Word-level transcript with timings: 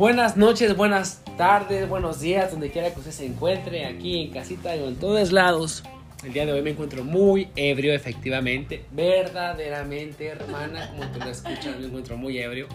Buenas 0.00 0.38
noches, 0.38 0.74
buenas 0.78 1.22
tardes, 1.36 1.86
buenos 1.86 2.20
días, 2.20 2.50
donde 2.50 2.70
quiera 2.70 2.90
que 2.90 3.00
usted 3.00 3.10
se 3.10 3.26
encuentre, 3.26 3.84
aquí 3.84 4.18
en 4.18 4.30
casita 4.30 4.70
o 4.70 4.88
en 4.88 4.96
todos 4.96 5.30
lados. 5.30 5.82
El 6.24 6.32
día 6.32 6.46
de 6.46 6.52
hoy 6.52 6.62
me 6.62 6.70
encuentro 6.70 7.04
muy 7.04 7.48
ebrio, 7.54 7.92
efectivamente, 7.92 8.86
verdaderamente, 8.92 10.28
hermana, 10.28 10.88
como 10.88 11.02
tú 11.12 11.18
lo 11.18 11.28
escuchas, 11.28 11.78
me 11.78 11.84
encuentro 11.84 12.16
muy 12.16 12.38
ebrio. 12.38 12.66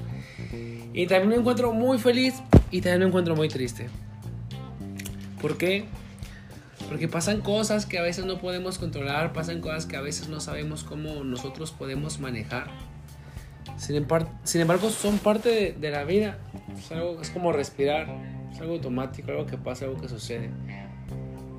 Y 0.94 1.08
también 1.08 1.30
me 1.30 1.36
encuentro 1.38 1.74
muy 1.74 1.98
feliz 1.98 2.36
y 2.70 2.82
también 2.82 3.00
me 3.00 3.08
encuentro 3.08 3.36
muy 3.36 3.48
triste. 3.48 3.90
¿Por 5.42 5.58
qué? 5.58 5.86
Porque 6.88 7.08
pasan 7.08 7.42
cosas 7.42 7.88
que 7.88 7.98
a 7.98 8.04
veces 8.04 8.26
no 8.26 8.38
podemos 8.38 8.78
controlar, 8.78 9.34
pasan 9.34 9.62
cosas 9.62 9.88
que 9.88 9.98
a 9.98 10.02
veces 10.02 10.28
no 10.28 10.40
sabemos 10.40 10.84
cómo 10.84 11.24
nosotros 11.24 11.72
podemos 11.72 12.20
manejar. 12.20 12.68
Sin, 13.78 13.96
embargo, 13.96 14.90
son 14.90 15.18
parte 15.20 15.76
de, 15.78 15.92
la 15.92 16.04
vida. 16.04 16.38
Es, 16.78 16.92
algo, 16.92 17.22
es 17.22 17.30
como 17.30 17.52
respirar, 17.52 18.08
es 18.52 18.60
algo 18.62 18.74
automático, 18.74 19.32
algo 19.32 19.46
que 19.46 19.58
pasa, 19.58 19.86
algo 19.86 20.00
que 20.00 20.08
sucede. 20.08 20.50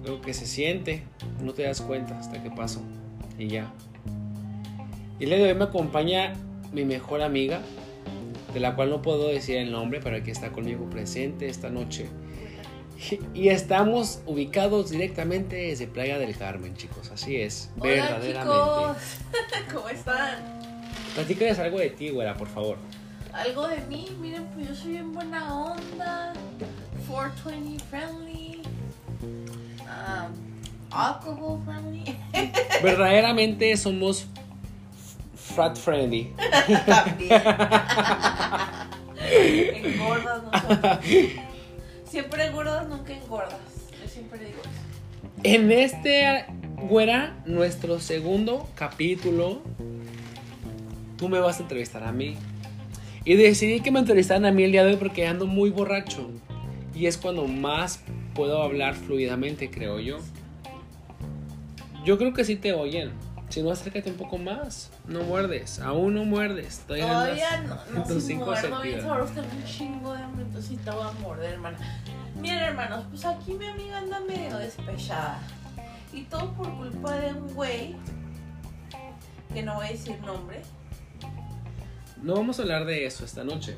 Algo 0.04 0.20
que 0.20 0.34
se 0.34 0.46
siente, 0.46 1.02
no 1.42 1.52
te 1.52 1.64
das 1.64 1.80
cuenta 1.80 2.18
hasta 2.18 2.42
que 2.42 2.50
pasó. 2.50 2.80
Y 3.38 3.48
ya. 3.48 3.72
Y 5.18 5.24
el 5.24 5.30
día 5.30 5.38
de 5.38 5.52
hoy 5.52 5.54
me 5.54 5.64
acompaña 5.64 6.34
mi 6.72 6.84
mejor 6.84 7.22
amiga, 7.22 7.60
de 8.52 8.60
la 8.60 8.74
cual 8.74 8.90
no 8.90 9.02
puedo 9.02 9.28
decir 9.28 9.56
el 9.56 9.72
nombre, 9.72 10.00
pero 10.02 10.16
aquí 10.16 10.30
está 10.30 10.50
conmigo 10.50 10.88
presente 10.88 11.48
esta 11.48 11.70
noche. 11.70 12.06
Y 13.34 13.48
estamos 13.48 14.20
ubicados 14.24 14.90
directamente 14.90 15.56
desde 15.56 15.86
Playa 15.86 16.18
del 16.18 16.36
Carmen, 16.36 16.74
chicos. 16.76 17.10
Así 17.10 17.36
es, 17.36 17.70
Hola, 17.78 17.90
verdaderamente. 17.90 18.52
Chicos. 18.52 18.96
¿Cómo 19.74 19.88
están? 19.90 20.65
Platícales 21.16 21.58
algo 21.58 21.78
de 21.78 21.88
ti, 21.88 22.10
güera, 22.10 22.36
por 22.36 22.46
favor. 22.46 22.76
Algo 23.32 23.66
de 23.68 23.80
mí, 23.88 24.06
miren, 24.20 24.44
pues 24.48 24.68
yo 24.68 24.74
soy 24.74 24.90
bien 24.92 25.14
buena 25.14 25.54
onda, 25.54 26.34
420 27.08 27.82
friendly, 27.84 28.60
um, 29.22 30.30
alcohol 30.90 31.58
friendly. 31.64 32.04
Verdaderamente 32.82 33.74
somos 33.78 34.26
fat 35.34 35.78
friendly. 35.78 36.34
También. 36.84 37.32
engordas, 39.86 40.42
no 40.42 40.50
Siempre 42.10 42.46
engordas, 42.46 42.86
nunca 42.90 43.14
engordas. 43.14 43.58
Yo 44.02 44.06
siempre 44.06 44.38
digo 44.38 44.58
eso. 44.60 44.70
En 45.44 45.72
este, 45.72 46.44
güera, 46.76 47.42
nuestro 47.46 48.00
segundo 48.00 48.68
capítulo, 48.74 49.62
tú 51.16 51.28
me 51.28 51.40
vas 51.40 51.58
a 51.58 51.62
entrevistar 51.62 52.04
a 52.04 52.12
mí. 52.12 52.36
Y 53.24 53.34
decidí 53.34 53.80
que 53.80 53.90
me 53.90 53.98
entrevistaran 53.98 54.44
a 54.44 54.52
mí 54.52 54.62
el 54.62 54.72
día 54.72 54.84
de 54.84 54.92
hoy 54.92 54.96
porque 54.96 55.26
ando 55.26 55.46
muy 55.46 55.70
borracho. 55.70 56.30
Y 56.94 57.06
es 57.06 57.16
cuando 57.18 57.46
más 57.46 58.00
puedo 58.34 58.62
hablar 58.62 58.94
fluidamente, 58.94 59.70
creo 59.70 59.98
yo. 59.98 60.18
Yo 62.04 62.18
creo 62.18 62.32
que 62.32 62.44
sí 62.44 62.56
te 62.56 62.72
oyen. 62.72 63.10
Si 63.48 63.62
no, 63.62 63.70
acércate 63.70 64.10
un 64.10 64.16
poco 64.16 64.38
más. 64.38 64.90
No 65.06 65.22
muerdes. 65.22 65.80
Aún 65.80 66.14
no 66.14 66.24
muerdes. 66.24 66.80
Todavía, 66.86 67.06
Todavía 67.06 67.60
no. 67.62 67.78
No, 67.94 68.04
tus 68.04 68.22
si 68.22 68.34
muerdo 68.34 68.80
bien 68.80 69.00
sabroso. 69.00 69.32
Un 69.40 69.64
chingo 69.64 70.12
de 70.12 70.22
hambre. 70.22 70.44
Entonces 70.44 70.70
sí 70.70 70.76
te 70.84 70.90
voy 70.90 71.06
a 71.06 71.12
morder, 71.20 71.54
hermana. 71.54 71.78
Miren, 72.40 72.58
hermanos. 72.58 73.04
Pues 73.10 73.24
aquí 73.24 73.54
mi 73.54 73.66
amiga 73.66 73.98
anda 73.98 74.20
medio 74.20 74.56
despechada. 74.58 75.40
Y 76.12 76.22
todo 76.22 76.52
por 76.52 76.72
culpa 76.76 77.12
de 77.14 77.32
un 77.32 77.54
güey. 77.54 77.96
Que 79.52 79.62
no 79.62 79.76
voy 79.76 79.86
a 79.86 79.90
decir 79.90 80.20
nombre. 80.22 80.62
No 82.22 82.34
vamos 82.34 82.58
a 82.58 82.62
hablar 82.62 82.84
de 82.86 83.06
eso 83.06 83.24
esta 83.24 83.44
noche. 83.44 83.76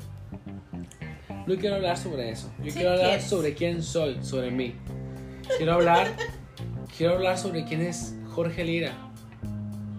No 1.45 1.55
quiero 1.55 1.75
hablar 1.75 1.97
sobre 1.97 2.29
eso. 2.29 2.51
Yo 2.63 2.73
quiero 2.73 2.91
hablar 2.91 3.21
sobre 3.21 3.53
quién 3.53 3.81
soy, 3.83 4.23
sobre 4.23 4.51
mí. 4.51 4.75
Quiero 5.57 5.73
hablar, 5.73 6.15
quiero 6.97 7.15
hablar 7.15 7.37
sobre 7.37 7.65
quién 7.65 7.81
es 7.81 8.15
Jorge 8.29 8.63
Lira. 8.63 8.93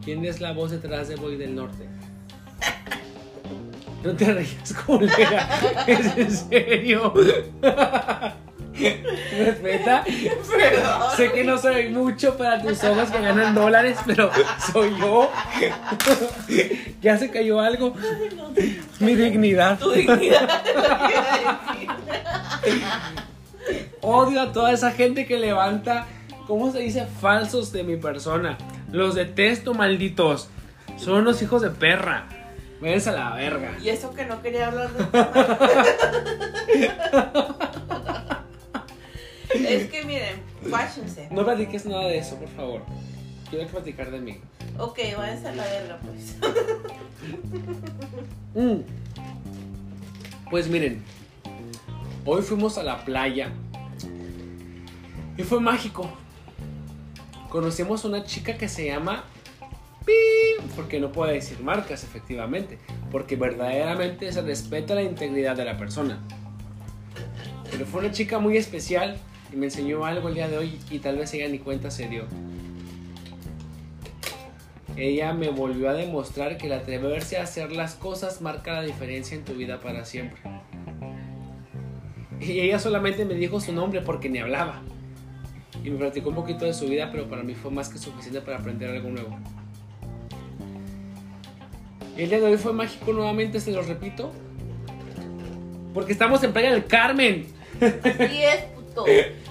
¿Quién 0.05 0.25
es 0.25 0.41
la 0.41 0.53
voz 0.53 0.71
detrás 0.71 1.09
de 1.09 1.17
Boy 1.17 1.37
del 1.37 1.55
Norte? 1.55 1.89
No 4.03 4.15
te 4.15 4.33
rías, 4.33 4.73
colega. 4.87 5.85
¿Es 5.87 6.17
en 6.17 6.31
serio? 6.31 7.13
¿Respeta? 9.39 10.05
Perdón. 10.05 11.03
Sé 11.17 11.33
que 11.33 11.45
no 11.45 11.59
soy 11.59 11.89
mucho 11.91 12.37
para 12.37 12.61
tus 12.63 12.83
ojos 12.85 13.11
que 13.11 13.21
ganan 13.21 13.55
dólares, 13.55 13.99
pero 14.07 14.31
soy 14.73 14.91
yo. 14.99 15.31
ya 17.01 17.19
se 17.19 17.31
cayó 17.31 17.61
algo. 17.61 17.95
Mi 18.99 19.15
dignidad. 19.15 19.79
Tu 19.79 19.91
dignidad. 19.93 20.49
Odio 24.03 24.41
a 24.41 24.53
toda 24.53 24.73
esa 24.73 24.91
gente 24.93 25.27
que 25.27 25.39
levanta, 25.39 26.07
¿cómo 26.47 26.73
se 26.73 26.79
dice? 26.81 27.07
Falsos 27.21 27.73
de 27.73 27.85
mi 27.85 27.97
persona. 27.97 28.57
Los 28.91 29.15
detesto, 29.15 29.75
malditos. 29.75 30.49
Son 30.97 31.15
unos 31.15 31.41
hijos 31.43 31.63
de 31.63 31.71
perra. 31.71 32.27
Váyanse 32.81 33.11
a 33.11 33.13
la 33.13 33.35
verga. 33.35 33.77
Y 33.83 33.91
eso 33.91 34.15
que 34.15 34.25
no 34.25 34.41
quería 34.41 34.69
hablar 34.69 34.91
de 34.91 35.05
Es 39.55 39.91
que 39.91 40.05
miren, 40.05 40.43
váyanse. 40.69 41.29
No 41.31 41.45
platiques 41.45 41.87
nada 41.87 42.07
de 42.07 42.19
eso, 42.19 42.37
por 42.37 42.49
favor. 42.51 42.83
Quiero 43.49 43.67
platicar 43.69 44.11
de 44.11 44.21
mí. 44.21 44.39
Ok, 44.79 44.99
váyanse 45.17 45.49
a 45.49 45.55
la 45.55 45.65
verga, 45.65 45.99
pues. 46.03 46.37
Mm. 48.53 48.81
Pues 50.51 50.67
miren, 50.67 51.05
hoy 52.25 52.43
fuimos 52.43 52.79
a 52.79 52.83
la 52.83 53.05
playa 53.05 53.53
y 55.37 55.43
fue 55.45 55.61
mágico. 55.61 56.11
Conocimos 57.49 58.05
a 58.05 58.09
una 58.09 58.25
chica 58.25 58.59
que 58.59 58.69
se 58.69 58.87
llama 58.87 59.25
Pi, 60.05 60.13
porque 60.75 60.99
no 60.99 61.13
puedo 61.13 61.31
decir 61.31 61.61
marcas, 61.61 62.03
efectivamente, 62.03 62.81
porque 63.13 63.37
verdaderamente 63.37 64.33
se 64.33 64.43
respeta 64.43 64.97
la 64.97 65.03
integridad 65.03 65.55
de 65.55 65.65
la 65.65 65.77
persona. 65.77 66.19
Pero 67.71 67.87
fue 67.87 68.01
una 68.01 68.11
chica 68.11 68.41
muy 68.41 68.57
especial 68.57 69.17
y 69.53 69.57
me 69.57 69.67
enseñó 69.67 70.05
algo 70.05 70.29
el 70.29 70.35
día 70.35 70.49
de 70.49 70.59
hoy 70.59 70.79
y 70.91 70.99
tal 70.99 71.19
vez 71.19 71.33
ella 71.35 71.49
ni 71.49 71.59
cuenta 71.59 71.91
se 71.91 72.09
dio. 72.09 72.25
Ella 74.97 75.33
me 75.33 75.49
volvió 75.49 75.89
a 75.89 75.95
demostrar 75.95 76.59
que 76.59 76.67
el 76.67 76.73
atreverse 76.73 77.39
a 77.39 77.45
hacer 77.45 77.73
las 77.73 77.95
cosas 77.95 78.43
marca 78.43 78.75
la 78.75 78.83
diferencia 78.83 79.37
en 79.37 79.45
tu 79.45 79.55
vida 79.55 79.81
para 79.81 80.05
siempre. 80.05 80.41
Y 82.41 82.61
ella 82.61 82.79
solamente 82.79 83.25
me 83.25 83.35
dijo 83.35 83.61
su 83.61 83.73
nombre 83.73 84.01
porque 84.03 84.29
ni 84.29 84.39
hablaba. 84.39 84.83
Y 85.83 85.91
me 85.91 85.99
platicó 85.99 86.31
un 86.31 86.35
poquito 86.35 86.65
de 86.65 86.75
su 86.75 86.87
vida, 86.87 87.11
pero 87.11 87.29
para 87.29 87.43
mí 87.43 87.55
fue 87.55 87.71
más 87.71 87.89
que 87.89 87.99
suficiente 87.99 88.41
para 88.41 88.59
aprender 88.59 88.91
algo 88.91 89.09
nuevo. 89.09 89.39
El 92.17 92.29
día 92.29 92.39
de 92.39 92.47
hoy 92.47 92.59
fue 92.59 92.73
mágico 92.73 93.13
nuevamente, 93.13 93.61
se 93.61 93.73
lo 93.73 93.83
repito. 93.83 94.33
Porque 95.95 96.13
estamos 96.13 96.43
en 96.43 96.53
Playa 96.53 96.73
del 96.73 96.85
Carmen. 96.85 97.47
Así 97.81 98.43
es, 98.43 98.65
puto. 98.75 99.05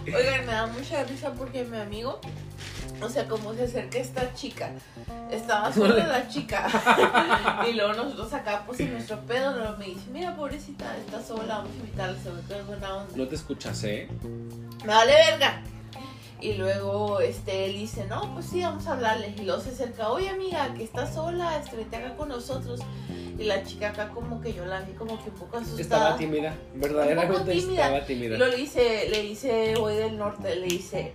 Oigan, 0.06 0.46
me 0.46 0.52
da 0.52 0.68
mucha 0.68 1.04
risa 1.04 1.32
porque 1.34 1.64
mi 1.64 1.78
amigo, 1.78 2.20
o 3.02 3.10
sea, 3.10 3.28
como 3.28 3.54
se 3.54 3.64
acerca 3.64 3.98
esta 3.98 4.34
chica, 4.34 4.72
estaba 5.32 5.72
sola 5.74 6.08
la 6.08 6.28
chica. 6.28 6.68
y 7.70 7.74
luego 7.74 7.94
nosotros 7.94 8.34
acá, 8.34 8.64
pues 8.66 8.80
en 8.80 8.94
nuestro 8.94 9.20
pedo, 9.22 9.56
luego 9.58 9.78
me 9.78 9.86
dice, 9.86 10.10
mira, 10.12 10.36
pobrecita, 10.36 10.96
está 10.98 11.22
sola, 11.22 11.58
vamos 11.58 11.72
a 11.72 11.76
invitarla, 11.76 12.18
se 12.22 12.30
ve 12.30 12.42
que 12.48 12.60
es 12.60 12.68
buena 12.68 12.96
onda. 12.96 13.14
No 13.16 13.28
te 13.28 13.36
escuchas, 13.36 13.84
¿eh? 13.84 14.08
Me 14.86 14.94
vale 14.94 15.14
verga. 15.14 15.62
Y 16.42 16.54
luego 16.54 17.20
este, 17.20 17.66
él 17.66 17.74
dice, 17.74 18.06
no, 18.06 18.34
pues 18.34 18.46
sí, 18.46 18.62
vamos 18.62 18.88
a 18.88 18.94
hablarle. 18.94 19.34
Y 19.38 19.44
luego 19.44 19.62
se 19.62 19.70
acerca, 19.70 20.10
oye 20.10 20.30
amiga, 20.30 20.74
que 20.74 20.84
está 20.84 21.12
sola, 21.12 21.58
este, 21.58 21.76
vete 21.76 21.98
acá 21.98 22.16
con 22.16 22.30
nosotros. 22.30 22.80
Y 23.38 23.44
la 23.44 23.64
chica 23.64 23.90
acá 23.90 24.10
como 24.10 24.42
que 24.42 24.54
yo 24.54 24.66
la 24.66 24.82
vi 24.82 24.94
como 24.94 25.22
que 25.24 25.30
un 25.30 25.36
poco 25.36 25.58
asustada. 25.58 25.82
Estaba 25.82 26.18
tímida, 26.18 26.54
verdaderamente 26.76 27.58
estaba 27.58 28.06
tímida. 28.06 28.36
Y 28.36 28.38
lo 28.38 28.48
le 28.48 28.58
dice, 28.58 29.08
le 29.10 29.22
dice, 29.22 29.76
voy 29.78 29.96
del 29.96 30.18
norte, 30.18 30.56
le 30.56 30.68
dice, 30.68 31.14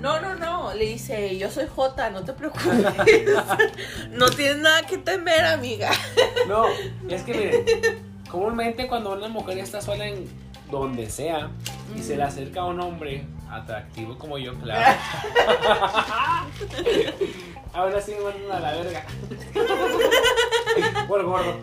no, 0.00 0.20
no, 0.20 0.34
no, 0.34 0.72
le 0.74 0.86
dice, 0.86 1.36
yo 1.36 1.50
soy 1.50 1.66
Jota, 1.66 2.10
no 2.10 2.24
te 2.24 2.32
preocupes. 2.32 2.66
no 4.10 4.30
tienes 4.30 4.58
nada 4.58 4.82
que 4.82 4.98
temer, 4.98 5.44
amiga. 5.44 5.90
no, 6.48 6.66
es 7.08 7.22
que 7.22 7.34
miren, 7.34 7.64
comúnmente 8.30 8.88
cuando 8.88 9.12
una 9.12 9.28
mujer 9.28 9.58
está 9.58 9.80
sola 9.80 10.06
en 10.06 10.26
donde 10.70 11.10
sea 11.10 11.50
y 11.96 12.02
se 12.02 12.16
le 12.16 12.22
acerca 12.22 12.60
a 12.60 12.66
un 12.66 12.80
hombre 12.80 13.26
atractivo 13.50 14.16
como 14.18 14.38
yo, 14.38 14.54
claro. 14.62 14.98
Ahora 17.72 18.00
sí 18.00 18.12
me 18.16 18.24
mandan 18.24 18.52
a 18.52 18.60
la 18.60 18.72
verga. 18.72 19.04
Por 21.06 21.24
gordo. 21.24 21.60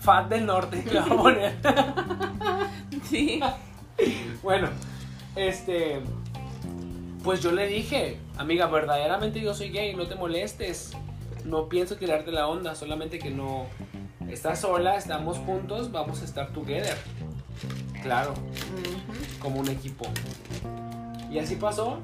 Fat 0.00 0.28
del 0.28 0.46
norte, 0.46 0.84
le 0.84 1.00
voy 1.00 1.10
a 1.10 1.16
poner. 1.16 1.56
Sí. 3.04 3.40
Bueno, 4.42 4.68
este. 5.36 6.00
Pues 7.24 7.42
yo 7.42 7.52
le 7.52 7.66
dije, 7.66 8.18
amiga, 8.38 8.66
verdaderamente 8.66 9.40
yo 9.40 9.52
soy 9.52 9.70
gay, 9.70 9.94
no 9.94 10.06
te 10.06 10.14
molestes. 10.14 10.92
No 11.44 11.68
pienso 11.68 11.96
tirarte 11.96 12.30
la 12.30 12.46
onda, 12.46 12.74
solamente 12.74 13.18
que 13.18 13.30
no 13.30 13.66
Estás 14.30 14.60
sola, 14.60 14.96
estamos 14.96 15.38
juntos, 15.38 15.90
vamos 15.90 16.20
a 16.20 16.24
estar 16.26 16.52
together. 16.52 16.96
Claro, 18.02 18.32
Ujú. 18.32 18.97
Como 19.38 19.60
un 19.60 19.68
equipo. 19.68 20.06
Y 21.30 21.38
así 21.38 21.56
pasó. 21.56 21.98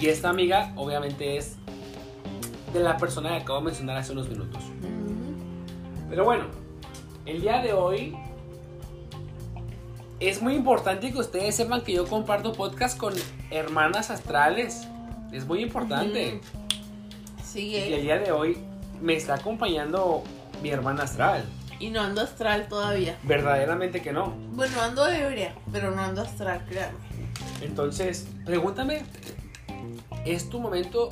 Y 0.00 0.08
esta 0.08 0.30
amiga, 0.30 0.72
obviamente, 0.76 1.36
es 1.36 1.56
de 2.72 2.80
la 2.80 2.96
persona 2.96 3.30
que 3.30 3.36
acabo 3.36 3.58
de 3.60 3.66
mencionar 3.66 3.96
hace 3.98 4.12
unos 4.12 4.28
minutos. 4.28 4.62
Pero 6.08 6.24
bueno, 6.24 6.46
el 7.26 7.40
día 7.40 7.62
de 7.62 7.72
hoy 7.72 8.16
es 10.20 10.40
muy 10.40 10.54
importante 10.54 11.12
que 11.12 11.18
ustedes 11.18 11.54
sepan 11.54 11.82
que 11.82 11.92
yo 11.92 12.06
comparto 12.06 12.52
podcast 12.52 12.98
con 12.98 13.14
hermanas 13.50 14.10
astrales. 14.10 14.86
Es 15.32 15.46
muy 15.46 15.62
importante. 15.62 16.40
Sigue. 17.44 17.88
Y 17.88 17.92
el 17.94 18.02
día 18.02 18.18
de 18.18 18.32
hoy 18.32 18.58
me 19.00 19.14
está 19.14 19.34
acompañando 19.34 20.22
mi 20.62 20.70
hermana 20.70 21.04
astral. 21.04 21.44
Y 21.82 21.90
no 21.90 22.00
ando 22.00 22.20
astral 22.20 22.68
todavía. 22.68 23.18
Verdaderamente 23.24 24.00
que 24.00 24.12
no. 24.12 24.36
Bueno, 24.52 24.80
ando 24.80 25.08
ebria, 25.08 25.52
pero 25.72 25.90
no 25.90 26.00
ando 26.00 26.22
astral, 26.22 26.64
créanme. 26.68 26.96
Entonces, 27.60 28.28
pregúntame, 28.46 29.02
¿es 30.24 30.48
tu 30.48 30.60
momento 30.60 31.08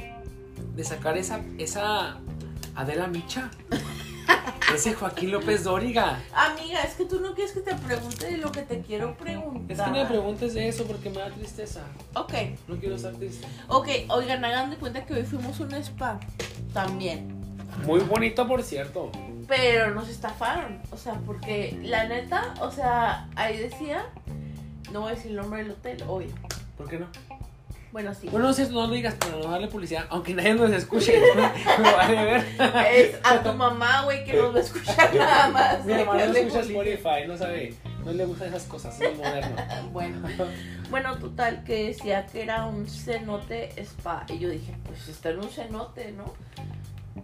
de 0.76 0.84
sacar 0.84 1.18
esa, 1.18 1.40
esa 1.58 2.18
Adela 2.76 3.08
Micha? 3.08 3.50
Ese 4.72 4.94
Joaquín 4.94 5.32
López 5.32 5.64
Dóriga. 5.64 6.20
Amiga, 6.32 6.82
es 6.84 6.94
que 6.94 7.04
tú 7.04 7.18
no 7.18 7.34
quieres 7.34 7.52
que 7.52 7.60
te 7.60 7.74
pregunte 7.74 8.26
de 8.26 8.36
lo 8.36 8.52
que 8.52 8.62
te 8.62 8.80
quiero 8.80 9.16
preguntar. 9.16 9.76
Es 9.76 9.82
que 9.82 9.90
me 9.90 10.06
preguntes 10.06 10.54
de 10.54 10.68
eso 10.68 10.84
porque 10.84 11.10
me 11.10 11.18
da 11.18 11.30
tristeza. 11.30 11.80
Ok, 12.14 12.32
No 12.68 12.76
quiero 12.76 12.94
estar 12.94 13.12
triste. 13.14 13.44
ok, 13.66 13.88
oigan, 14.08 14.44
hagan 14.44 14.70
de 14.70 14.76
cuenta 14.76 15.04
que 15.04 15.14
hoy 15.14 15.24
fuimos 15.24 15.58
a 15.58 15.64
un 15.64 15.74
spa 15.74 16.20
también. 16.72 17.39
Muy 17.84 18.00
bonito, 18.00 18.46
por 18.46 18.62
cierto. 18.62 19.10
Pero 19.48 19.94
nos 19.94 20.08
estafaron. 20.08 20.80
O 20.90 20.96
sea, 20.96 21.14
porque 21.26 21.78
la 21.82 22.06
neta, 22.06 22.54
o 22.60 22.70
sea, 22.70 23.28
ahí 23.36 23.56
decía, 23.56 24.06
no 24.92 25.02
voy 25.02 25.12
a 25.12 25.14
decir 25.14 25.32
el 25.32 25.38
nombre 25.38 25.62
del 25.62 25.72
hotel, 25.72 26.02
obvio. 26.06 26.30
¿Por 26.76 26.88
qué 26.88 26.98
no? 26.98 27.06
Bueno, 27.92 28.14
sí. 28.14 28.28
Bueno, 28.30 28.46
no 28.46 28.52
cierto, 28.54 28.74
no 28.74 28.86
lo 28.86 28.94
digas 28.94 29.14
para 29.14 29.36
no 29.36 29.50
darle 29.50 29.66
publicidad, 29.66 30.06
aunque 30.10 30.32
nadie 30.32 30.54
nos 30.54 30.70
escuche. 30.70 31.20
Lo 31.20 31.42
vale 31.96 32.24
ver. 32.24 32.46
Es 32.92 33.16
a 33.24 33.42
tu 33.42 33.52
mamá, 33.52 34.02
güey, 34.04 34.24
que 34.24 34.34
nos 34.34 34.54
va 34.54 34.58
a 34.58 34.62
escuchar 34.62 35.14
nada 35.16 35.48
más. 35.48 35.84
Mi 35.84 35.94
que 35.94 36.04
no 36.04 36.14
escucha. 36.14 36.60
Spotify, 36.60 37.26
no 37.26 37.36
sabe. 37.36 37.74
No 38.04 38.12
le 38.12 38.24
gustan 38.24 38.48
esas 38.48 38.64
cosas, 38.64 39.00
es 39.00 39.16
moderno. 39.16 39.56
Bueno, 39.92 40.20
bueno, 40.88 41.18
total, 41.18 41.64
que 41.64 41.88
decía 41.88 42.26
que 42.26 42.42
era 42.42 42.66
un 42.66 42.86
cenote 42.86 43.72
spa. 43.82 44.24
Y 44.28 44.38
yo 44.38 44.48
dije, 44.48 44.76
pues 44.86 45.08
está 45.08 45.30
en 45.30 45.40
un 45.40 45.50
cenote, 45.50 46.12
¿no? 46.12 46.32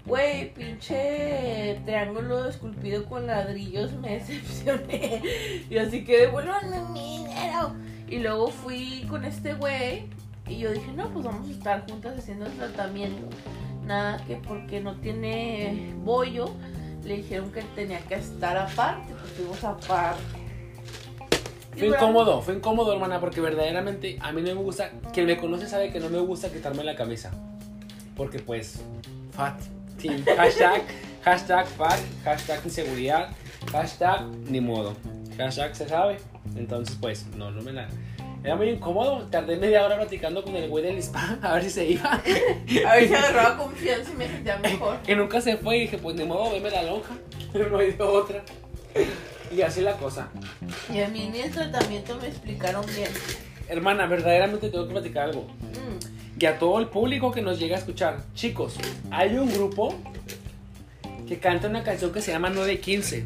Güey, 0.04 0.52
pinche 0.54 1.80
triángulo 1.84 2.48
esculpido 2.48 3.04
con 3.06 3.26
ladrillos, 3.26 3.92
me 3.94 4.18
decepcioné. 4.18 5.22
Y 5.70 5.78
así 5.78 6.04
que 6.04 6.22
devuélvanme 6.22 6.80
mi 6.92 7.18
dinero. 7.18 7.72
Y 8.08 8.18
luego 8.18 8.48
fui 8.48 9.06
con 9.08 9.24
este 9.24 9.54
güey 9.54 10.04
y 10.46 10.58
yo 10.58 10.70
dije, 10.70 10.92
no, 10.92 11.08
pues 11.10 11.24
vamos 11.24 11.48
a 11.48 11.52
estar 11.52 11.90
juntas 11.90 12.18
haciendo 12.18 12.46
el 12.46 12.52
tratamiento. 12.52 13.28
Nada 13.84 14.22
que 14.26 14.36
porque 14.36 14.80
no 14.80 14.96
tiene 14.96 15.94
bollo, 16.04 16.52
le 17.04 17.16
dijeron 17.18 17.50
que 17.52 17.62
tenía 17.74 18.00
que 18.00 18.14
estar 18.14 18.56
aparte, 18.56 19.12
pues 19.12 19.32
fuimos 19.32 19.64
aparte. 19.64 20.22
Fue 21.76 21.88
incómodo, 21.88 22.40
fue 22.40 22.54
incómodo, 22.54 22.92
hermana, 22.92 23.20
porque 23.20 23.40
verdaderamente 23.40 24.18
a 24.20 24.32
mí 24.32 24.40
no 24.40 24.54
me 24.54 24.62
gusta. 24.62 24.92
Quien 25.12 25.26
me 25.26 25.36
conoce 25.36 25.68
sabe 25.68 25.92
que 25.92 26.00
no 26.00 26.08
me 26.08 26.18
gusta 26.18 26.50
quitarme 26.50 26.82
la 26.84 26.96
camisa. 26.96 27.32
Porque, 28.16 28.38
pues, 28.38 28.82
fat. 29.30 29.60
Sí, 29.98 30.10
hashtag, 30.36 30.82
hashtag 31.22 31.66
fat, 31.66 31.98
hashtag 32.24 32.60
inseguridad, 32.64 33.28
hashtag 33.72 34.26
ni 34.48 34.60
modo. 34.60 34.94
Hashtag 35.36 35.74
se 35.74 35.88
sabe. 35.88 36.18
Entonces, 36.56 36.96
pues, 37.00 37.26
no, 37.36 37.50
no 37.50 37.62
me 37.62 37.72
la. 37.72 37.88
Era 38.44 38.54
muy 38.54 38.68
incómodo. 38.68 39.26
Tardé 39.30 39.56
media 39.56 39.84
hora 39.84 39.96
platicando 39.96 40.42
con 40.42 40.54
el 40.54 40.68
güey 40.68 40.84
del 40.84 40.98
spa 40.98 41.38
a 41.42 41.54
ver 41.54 41.64
si 41.64 41.70
se 41.70 41.84
iba. 41.84 42.12
A 42.12 42.94
ver 42.94 43.08
si 43.08 43.14
agarraba 43.14 43.58
confianza 43.58 44.12
y 44.12 44.16
me 44.16 44.28
sentía 44.28 44.56
mejor. 44.58 44.98
Que 45.02 45.16
nunca 45.16 45.40
se 45.40 45.56
fue 45.56 45.78
y 45.78 45.80
dije, 45.80 45.98
pues 45.98 46.14
ni 46.16 46.24
modo, 46.24 46.52
veme 46.52 46.70
la 46.70 46.82
lonja. 46.84 47.14
Pero 47.52 47.70
no 47.70 47.78
hay 47.78 47.92
de 47.92 48.02
otra. 48.02 48.42
Y 49.50 49.62
así 49.62 49.80
la 49.80 49.94
cosa. 49.94 50.28
Y 50.92 51.00
a 51.00 51.08
mí 51.08 51.28
ni 51.32 51.40
el 51.40 51.50
tratamiento 51.50 52.16
me 52.20 52.28
explicaron 52.28 52.84
bien. 52.94 53.10
Hermana, 53.68 54.06
verdaderamente 54.06 54.68
tengo 54.68 54.86
que 54.86 54.92
platicar 54.92 55.30
algo. 55.30 55.42
Mm, 55.42 55.85
y 56.38 56.46
a 56.46 56.58
todo 56.58 56.78
el 56.78 56.88
público 56.88 57.32
que 57.32 57.42
nos 57.42 57.58
llega 57.58 57.76
a 57.76 57.78
escuchar. 57.78 58.18
Chicos, 58.34 58.76
hay 59.10 59.36
un 59.36 59.52
grupo 59.52 59.94
que 61.26 61.38
canta 61.38 61.68
una 61.68 61.82
canción 61.82 62.12
que 62.12 62.20
se 62.20 62.32
llama 62.32 62.50
915. 62.50 63.24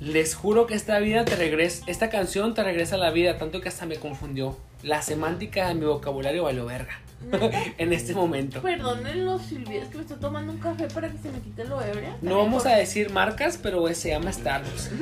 Les 0.00 0.34
juro 0.34 0.66
que 0.66 0.74
esta 0.74 0.98
vida 1.00 1.24
te 1.24 1.34
regresa, 1.34 1.84
esta 1.88 2.10
canción 2.10 2.54
te 2.54 2.62
regresa 2.62 2.94
a 2.94 2.98
la 2.98 3.10
vida, 3.10 3.38
tanto 3.38 3.60
que 3.60 3.68
hasta 3.68 3.86
me 3.86 3.96
confundió. 3.96 4.56
La 4.82 5.02
semántica 5.02 5.68
de 5.68 5.74
mi 5.74 5.84
vocabulario 5.84 6.44
valió 6.44 6.64
verga 6.64 7.00
en 7.78 7.92
este 7.92 8.14
momento. 8.14 8.62
Perdónenlo, 8.62 9.40
Silvia, 9.40 9.82
es 9.82 9.88
que 9.88 9.96
me 9.96 10.02
estoy 10.02 10.18
tomando 10.18 10.52
un 10.52 10.58
café 10.58 10.86
para 10.86 11.10
que 11.10 11.18
se 11.18 11.30
me 11.30 11.40
quite 11.40 11.64
lo 11.64 11.82
ebria. 11.82 12.16
No 12.22 12.38
vamos 12.38 12.66
a 12.66 12.76
decir 12.76 13.10
marcas, 13.10 13.58
pero 13.60 13.92
se 13.94 14.10
llama 14.10 14.32
Starbucks. 14.32 14.92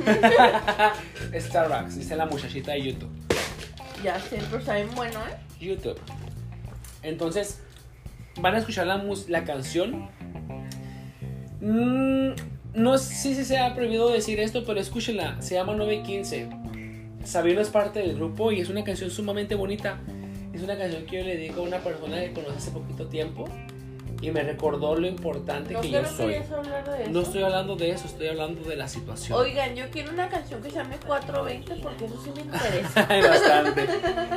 Starbucks, 1.39 1.97
dice 1.97 2.15
la 2.15 2.25
muchachita 2.25 2.71
de 2.71 2.81
YouTube. 2.81 3.11
Ya 4.03 4.19
sé, 4.19 4.39
pero 4.49 4.57
está 4.57 4.75
bien 4.75 4.89
bueno, 4.95 5.19
¿eh? 5.19 5.44
YouTube. 5.59 5.99
Entonces, 7.01 7.61
van 8.39 8.55
a 8.55 8.57
escuchar 8.59 8.87
la, 8.87 9.03
la 9.27 9.43
canción. 9.43 10.09
Mm, 11.61 12.31
no 12.73 12.97
sé 12.97 13.35
si 13.35 13.45
se 13.45 13.57
ha 13.57 13.73
prohibido 13.73 14.09
decir 14.09 14.39
esto, 14.39 14.63
pero 14.65 14.79
escúchenla. 14.79 15.41
Se 15.41 15.55
llama 15.55 15.75
915. 15.75 16.49
Sabino 17.23 17.61
es 17.61 17.69
parte 17.69 17.99
del 17.99 18.15
grupo 18.15 18.51
y 18.51 18.59
es 18.59 18.69
una 18.69 18.83
canción 18.83 19.09
sumamente 19.09 19.55
bonita. 19.55 19.99
Es 20.53 20.61
una 20.61 20.77
canción 20.77 21.05
que 21.05 21.17
yo 21.17 21.23
le 21.23 21.37
dedico 21.37 21.61
a 21.61 21.63
una 21.63 21.79
persona 21.79 22.21
que 22.21 22.33
conocí 22.33 22.57
hace 22.57 22.71
poquito 22.71 23.07
tiempo 23.07 23.49
y 24.21 24.31
me 24.31 24.43
recordó 24.43 24.95
lo 24.95 25.07
importante 25.07 25.73
No 25.73 25.81
que 25.81 25.89
yo 25.91 26.05
soy. 26.05 26.27
de 26.33 26.37
eso. 26.39 26.61
No 27.09 27.21
estoy 27.21 27.43
hablando 27.43 27.75
de 27.75 27.91
eso, 27.91 28.05
estoy 28.07 28.27
hablando 28.27 28.67
de 28.67 28.75
la 28.75 28.87
situación. 28.87 29.37
Oigan, 29.39 29.75
yo 29.75 29.89
quiero 29.91 30.11
una 30.11 30.29
canción 30.29 30.61
que 30.61 30.69
se 30.69 30.77
llame 30.77 30.97
420 31.05 31.75
porque 31.83 32.05
eso 32.05 32.21
sí 32.23 32.31
me 32.35 32.41
interesa. 32.41 33.07
Bastante. 33.29 33.87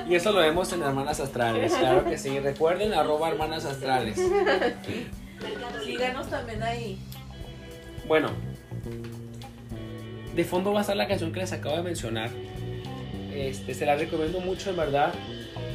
Y 0.09 0.15
eso 0.15 0.33
lo 0.33 0.41
vemos 0.41 0.73
en 0.73 0.83
Hermanas 0.83 1.21
Astrales, 1.21 1.73
claro 1.75 2.05
que 2.05 2.19
sí. 2.19 2.39
Recuerden, 2.41 2.93
arroba 2.93 3.29
Hermanas 3.29 3.65
Astrales. 3.65 4.21
Síganos 5.85 6.29
también 6.29 6.63
ahí. 6.63 6.99
Bueno, 8.07 8.31
de 10.35 10.45
fondo 10.45 10.73
va 10.73 10.79
a 10.79 10.83
estar 10.83 10.97
la 10.97 11.07
canción 11.07 11.33
que 11.33 11.41
les 11.41 11.53
acabo 11.53 11.77
de 11.77 11.83
mencionar. 11.83 12.31
Este, 13.33 13.75
se 13.75 13.87
la 13.87 13.95
recomiendo 13.95 14.41
mucho, 14.41 14.71
en 14.71 14.77
verdad. 14.77 15.13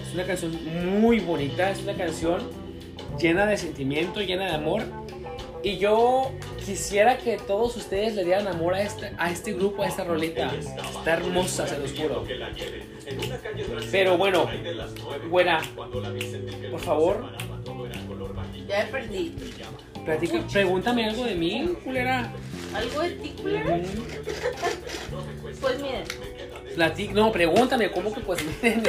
Es 0.05 0.13
una 0.13 0.25
canción 0.25 0.51
muy 0.99 1.19
bonita, 1.19 1.71
es 1.71 1.81
una 1.83 1.95
canción 1.95 2.41
llena 3.19 3.45
de 3.45 3.57
sentimiento, 3.57 4.21
llena 4.21 4.45
de 4.45 4.51
amor. 4.51 4.83
Y 5.65 5.77
yo 5.77 6.29
quisiera 6.65 7.17
que 7.17 7.37
todos 7.37 7.77
ustedes 7.77 8.15
le 8.15 8.25
dieran 8.25 8.47
amor 8.47 8.73
a 8.73 8.81
este, 8.81 9.13
a 9.17 9.31
este 9.31 9.53
grupo, 9.53 9.83
a 9.83 9.87
esta 9.87 10.03
rolita. 10.03 10.51
Está 10.53 11.13
hermosa, 11.13 11.65
se 11.67 11.77
los 11.79 11.93
juro. 11.93 12.25
Pero 13.91 14.17
bueno, 14.17 14.49
buena, 15.29 15.61
por 16.71 16.79
favor, 16.81 17.25
Ya 18.67 18.87
perdí. 18.91 19.33
platica, 20.03 20.45
pregúntame 20.51 21.05
algo 21.05 21.23
de 21.23 21.35
mí, 21.35 21.75
culera. 21.83 22.29
¿Algo 22.75 23.01
de 23.01 23.11
ti, 23.11 23.29
culera? 23.41 23.79
Pues 25.61 25.81
miren, 25.81 26.03
Platic, 26.75 27.11
no, 27.11 27.31
pregúntame, 27.31 27.91
¿cómo 27.91 28.13
que 28.13 28.21
pues 28.21 28.43
miren, 28.63 28.83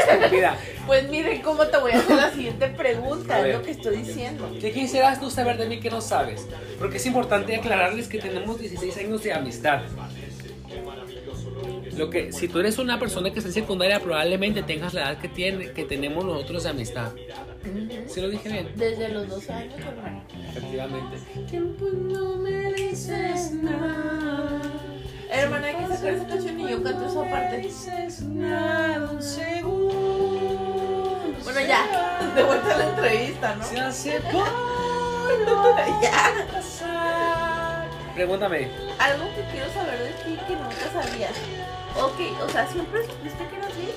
pues 0.87 1.09
miren 1.11 1.43
cómo 1.43 1.67
te 1.67 1.79
voy 1.79 1.93
a 1.93 1.99
hacer 1.99 2.17
la 2.17 2.31
siguiente 2.33 2.69
pregunta, 2.69 3.35
A 3.35 3.39
es 3.39 3.45
ver. 3.45 3.55
lo 3.57 3.63
que 3.63 3.71
estoy 3.73 3.97
diciendo. 3.99 4.51
¿Qué 4.61 4.73
quisieras 4.73 5.21
tú 5.21 5.31
saber 5.31 5.59
de 5.59 5.67
mí 5.67 5.81
que 5.81 5.91
no 5.91 6.01
sabes? 6.01 6.47
Porque 6.79 6.97
es 6.97 7.07
importante 7.07 7.55
aclararles 7.57 8.09
que 8.09 8.19
tenemos 8.19 8.59
16 8.59 8.97
años 8.99 9.23
de 9.23 9.33
amistad. 9.33 9.83
Lo 11.97 12.11
que, 12.11 12.33
si 12.33 12.49
tú 12.49 12.59
eres 12.59 12.79
una 12.79 12.99
persona 12.99 13.31
que 13.31 13.39
está 13.39 13.49
en 13.49 13.55
secundaria, 13.55 14.01
probablemente 14.01 14.63
tengas 14.65 14.95
la 14.95 15.03
edad 15.03 15.19
que, 15.19 15.29
tiene, 15.29 15.71
que 15.71 15.85
tenemos 15.85 16.25
nosotros 16.25 16.65
de 16.65 16.71
amistad. 16.71 17.13
¿Sí 18.09 18.21
lo 18.21 18.29
dije 18.31 18.49
bien? 18.49 18.69
Desde 18.75 19.11
los 19.11 19.29
dos 19.29 19.49
años, 19.49 19.79
hermano. 19.79 20.25
Efectivamente. 20.51 21.17
Tiempo 21.49 21.87
no 21.93 22.37
me 22.39 22.73
dices 22.73 23.53
nada. 23.53 24.61
Hermana, 25.35 25.67
hay 25.67 25.75
que 25.75 25.87
sacar 25.95 26.15
esa 26.15 26.27
canción 26.27 26.61
y 26.61 26.69
yo 26.71 26.83
canto 26.83 27.07
esa 27.07 27.31
parte. 27.31 27.71
Bueno, 31.43 31.61
ya, 31.61 31.87
de 32.35 32.43
vuelta 32.43 32.75
a 32.75 32.79
la 32.79 32.85
entrevista, 32.91 33.55
¿no? 33.57 33.65
Se 33.65 33.81
hace 33.81 34.21
ya. 36.03 37.87
Pregúntame. 38.15 38.71
Algo 38.99 39.25
que 39.35 39.43
quiero 39.51 39.73
saber 39.73 39.99
de 39.99 40.11
ti 40.23 40.39
que 40.47 40.55
nunca 40.55 40.89
sabías. 40.93 41.33
Ok, 42.01 42.21
o 42.43 42.49
sea, 42.49 42.67
¿siempre 42.69 43.05
supiste 43.05 43.47
que 43.49 43.57
eras 43.57 43.77
gay? 43.77 43.95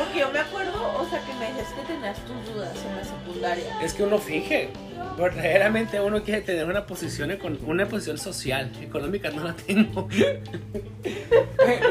Porque 0.00 0.20
yo 0.20 0.30
me 0.30 0.38
acuerdo, 0.38 0.98
o 0.98 1.08
sea, 1.08 1.20
que 1.20 1.32
me 1.34 1.46
decías 1.46 1.72
que 1.74 1.82
tenías 1.82 2.18
tus 2.24 2.54
dudas 2.54 2.74
en 2.86 2.96
la 2.96 3.04
secundaria. 3.04 3.80
Es 3.82 3.92
que 3.92 4.02
uno 4.02 4.18
finge. 4.18 4.70
Verdaderamente 5.18 6.00
uno 6.00 6.22
quiere 6.22 6.40
tener 6.40 6.64
una 6.64 6.86
posición, 6.86 7.36
una 7.66 7.86
posición 7.86 8.16
social. 8.16 8.72
Económica 8.80 9.30
no 9.30 9.44
la 9.44 9.54
tengo. 9.54 10.08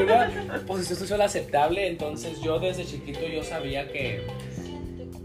una 0.02 0.60
posición 0.66 0.98
social 0.98 1.20
aceptable. 1.22 1.86
Entonces 1.86 2.40
yo 2.40 2.58
desde 2.58 2.84
chiquito 2.84 3.20
yo 3.28 3.44
sabía 3.44 3.86
que... 3.92 4.26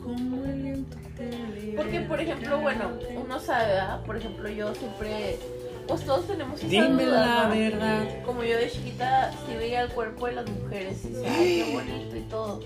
Como 0.04 0.46
el 0.46 0.62
viento 0.62 0.98
te 1.18 1.74
Porque, 1.76 2.02
por 2.02 2.22
ejemplo, 2.22 2.60
bueno, 2.60 2.92
uno 3.16 3.40
sabe, 3.40 3.66
¿verdad? 3.66 4.04
Por 4.06 4.18
ejemplo, 4.18 4.48
yo 4.50 4.76
siempre. 4.76 5.40
Pues 5.88 6.04
todos 6.04 6.28
tenemos 6.28 6.58
esa 6.60 6.68
Dime 6.68 7.06
duda, 7.06 7.26
la 7.26 7.48
¿no? 7.48 7.56
verdad. 7.60 8.24
Como 8.26 8.44
yo 8.44 8.58
de 8.58 8.70
chiquita, 8.72 9.32
sí 9.46 9.56
veía 9.56 9.82
el 9.82 9.90
cuerpo 9.90 10.26
de 10.28 10.34
las 10.34 10.50
mujeres 10.50 11.06
y 11.06 11.10
decía, 11.10 11.32
ay, 11.38 11.64
qué 11.66 11.74
bonito 11.74 12.16
y 12.18 12.22
todo. 12.22 12.60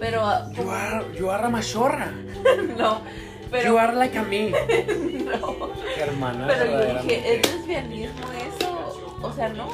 Pero, 0.00 0.24
ah, 0.24 0.50
You 0.56 0.70
are, 0.70 1.04
you 1.18 1.30
are 1.30 1.44
a 1.44 1.48
machorra. 1.48 2.10
no. 2.76 2.98
you 2.98 3.48
Pero, 3.50 3.78
are 3.78 3.94
like 3.94 4.16
a 4.18 4.22
me. 4.22 4.50
no. 5.24 5.70
Hermana. 5.96 6.46
Pero 6.48 6.64
yo 6.94 7.02
dije, 7.02 7.34
¿es 7.36 7.54
lesbianismo 7.54 8.26
eso? 8.32 9.16
O 9.22 9.32
sea, 9.32 9.48
no. 9.50 9.68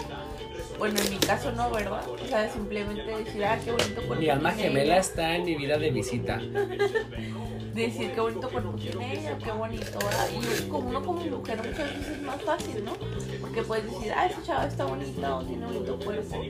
Bueno, 0.78 1.00
en 1.00 1.10
mi 1.10 1.16
caso 1.18 1.52
no, 1.52 1.70
¿verdad? 1.70 2.02
O 2.08 2.26
sea, 2.26 2.48
simplemente 2.50 3.02
decir, 3.04 3.44
ah, 3.44 3.58
qué 3.64 3.70
bonito 3.70 3.94
cuerpo. 4.02 4.14
Mi 4.16 4.28
alma 4.28 4.50
gemela 4.52 4.82
ella. 4.94 4.98
está 4.98 5.36
en 5.36 5.44
mi 5.44 5.54
vida 5.56 5.78
de 5.78 5.90
visita. 5.90 6.40
decir 7.74 8.12
qué 8.12 8.20
bonito 8.20 8.48
cuerpo 8.48 8.70
tiene 8.72 9.12
ella, 9.14 9.38
qué 9.42 9.50
bonito. 9.50 9.98
Y 10.32 10.68
como 10.68 10.88
uno 10.90 11.02
como 11.02 11.20
mujer 11.24 11.58
muchas 11.58 11.78
veces 11.78 12.08
es 12.08 12.22
más 12.22 12.40
fácil, 12.42 12.84
¿no? 12.84 12.92
Porque 13.40 13.62
puedes 13.62 13.84
decir, 13.84 14.12
ah, 14.16 14.26
esa 14.26 14.42
chava 14.42 14.66
está 14.66 14.84
bonita 14.84 15.36
o 15.36 15.42
tiene 15.42 15.66
bonito 15.66 15.98
cuerpo. 15.98 16.42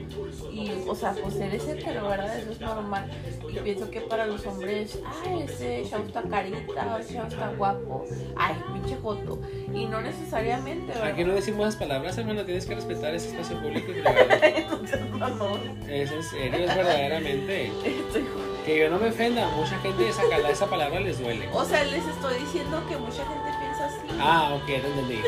Y, 0.51 0.71
o 0.87 0.95
sea, 0.95 1.13
pues 1.13 1.35
eres 1.35 1.67
hetero, 1.67 2.07
¿verdad? 2.07 2.37
Eso 2.37 2.51
es 2.51 2.61
normal. 2.61 3.09
Y 3.49 3.59
pienso 3.59 3.89
que 3.89 4.01
para 4.01 4.25
los 4.25 4.45
hombres, 4.45 4.99
ay, 5.23 5.43
ese 5.43 5.83
chavo 5.89 6.05
está 6.05 6.21
carita, 6.23 6.99
ese 6.99 7.15
chavo 7.15 7.27
está 7.27 7.49
guapo, 7.53 8.05
ay, 8.35 8.55
pinche 8.73 8.97
joto. 9.01 9.41
Y 9.73 9.85
no 9.85 10.01
necesariamente, 10.01 10.93
¿verdad? 10.93 11.07
Aquí 11.07 11.23
no 11.23 11.33
decimos 11.33 11.67
esas 11.67 11.79
palabras, 11.79 12.17
hermano. 12.17 12.45
Tienes 12.45 12.65
que 12.65 12.75
respetar 12.75 13.13
ese 13.15 13.29
espacio 13.29 13.61
público 13.61 13.91
y 13.91 13.93
privado. 13.95 14.17
Entonces, 14.41 15.01
no, 15.11 15.29
no, 15.29 15.57
Es 15.89 16.11
en 16.11 16.23
serio, 16.23 16.59
es 16.59 16.75
verdaderamente. 16.75 17.67
estoy 17.67 18.25
Que 18.65 18.79
yo 18.79 18.89
no 18.89 18.97
me 18.97 19.09
ofenda, 19.09 19.47
mucha 19.49 19.77
gente 19.79 20.09
esa, 20.09 20.23
esa 20.49 20.65
palabra 20.67 20.99
les 20.99 21.19
duele. 21.19 21.47
O 21.53 21.63
sea, 21.63 21.83
les 21.83 22.03
estoy 22.05 22.39
diciendo 22.39 22.81
que 22.89 22.97
mucha 22.97 23.23
gente 23.25 23.49
piensa 23.59 23.85
así. 23.85 23.97
Ah, 24.19 24.53
ok, 24.55 24.67
ya 24.67 24.81
te 24.81 24.87
entendí. 24.87 25.21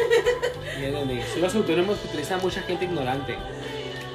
Ya 0.82 0.88
entendí. 0.88 1.22
Son 1.34 1.42
los 1.42 1.56
autónomos 1.56 1.98
que 2.00 2.08
utiliza 2.08 2.38
mucha 2.38 2.62
gente 2.62 2.86
ignorante. 2.86 3.38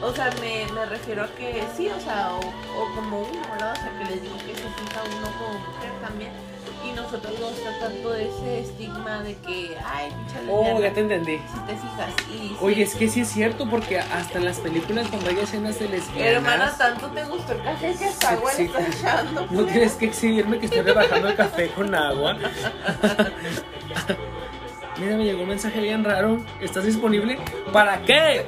O 0.03 0.13
sea, 0.13 0.31
me, 0.41 0.67
me 0.73 0.85
refiero 0.87 1.23
a 1.23 1.29
que 1.29 1.63
sí, 1.77 1.89
o 1.89 2.01
sea, 2.01 2.33
o, 2.35 2.39
o 2.41 2.95
como 2.97 3.21
uno, 3.21 3.41
¿verdad? 3.53 3.73
O 3.73 3.77
sea, 3.77 3.93
que 3.99 4.05
les 4.13 4.23
digo 4.23 4.37
que 4.39 4.55
se 4.55 4.63
sienta 4.63 5.03
uno 5.17 5.29
como 5.39 5.59
mujer 5.61 5.93
también. 6.03 6.33
Y 6.85 6.93
nosotros 6.93 7.33
no 7.39 7.49
está 7.49 7.79
tanto 7.79 8.11
de 8.11 8.29
ese 8.29 8.61
estigma 8.61 9.23
de 9.23 9.37
que, 9.37 9.77
ay, 9.85 10.11
pinche 10.11 10.41
Oh, 10.51 10.63
lesbiana", 10.63 10.81
ya 10.81 10.93
te 10.95 11.01
entendí. 11.01 11.39
Si 11.39 11.61
te 11.61 11.75
fijas. 11.75 12.15
Y 12.29 12.49
sí, 12.49 12.57
Oye, 12.61 12.83
es 12.83 12.95
que 12.95 13.09
sí 13.09 13.21
es 13.21 13.29
cierto, 13.29 13.69
porque 13.69 13.99
hasta 13.99 14.39
en 14.39 14.45
las 14.45 14.59
películas 14.59 15.09
cuando 15.09 15.31
hay 15.31 15.39
escenas 15.39 15.79
de 15.79 15.89
lesbianas... 15.89 16.35
Hermana, 16.35 16.75
tanto 16.77 17.09
te 17.09 17.25
gustó 17.25 17.53
el 17.53 17.63
café 17.63 17.95
que 17.99 18.05
hasta 18.07 18.31
agua 18.31 18.53
le 18.57 18.65
estás 18.65 18.97
echando. 18.97 19.47
No 19.51 19.65
tienes 19.65 19.93
que 19.95 20.07
exhibirme 20.07 20.59
que 20.59 20.67
estoy 20.67 20.83
rebajando 20.83 21.29
el 21.29 21.37
café 21.37 21.69
con 21.69 21.95
agua. 21.95 22.37
Mira, 24.99 25.17
me 25.17 25.25
llegó 25.25 25.43
un 25.43 25.49
mensaje 25.49 25.81
bien 25.81 26.05
raro. 26.05 26.39
¿Estás 26.61 26.85
disponible? 26.85 27.39
¿Para 27.73 28.03
qué? 28.03 28.45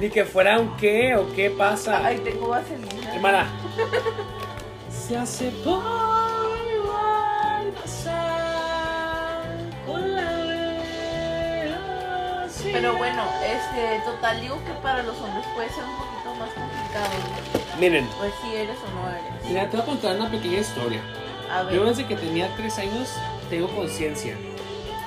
Ni 0.00 0.10
que 0.10 0.24
fuera 0.24 0.58
un 0.58 0.76
qué 0.76 1.14
o 1.14 1.32
qué 1.32 1.50
pasa. 1.50 2.04
Ay, 2.04 2.18
tengo 2.18 2.48
vaselina. 2.48 3.14
Hermana. 3.14 3.46
Se 4.90 5.16
hace 5.16 5.50
por 5.64 6.11
Pero 12.82 12.96
bueno, 12.96 13.22
este, 13.46 14.00
total, 14.04 14.40
digo 14.40 14.58
que 14.64 14.72
para 14.82 15.04
los 15.04 15.16
hombres 15.20 15.46
puede 15.54 15.68
ser 15.68 15.84
un 15.84 15.94
poquito 15.94 16.34
más 16.34 16.50
complicado. 16.50 17.78
Miren, 17.78 18.08
Pues 18.18 18.32
si 18.42 18.56
eres 18.56 18.76
o 18.76 19.00
no 19.00 19.08
eres. 19.08 19.44
mira, 19.48 19.70
te 19.70 19.76
voy 19.76 19.82
a 19.84 19.86
contar 19.86 20.16
una 20.16 20.28
pequeña 20.28 20.58
historia. 20.58 21.00
A 21.48 21.62
ver. 21.62 21.74
Yo 21.76 21.84
desde 21.84 22.06
que 22.06 22.16
tenía 22.16 22.48
tres 22.56 22.76
años 22.78 23.08
tengo 23.48 23.68
conciencia. 23.68 24.36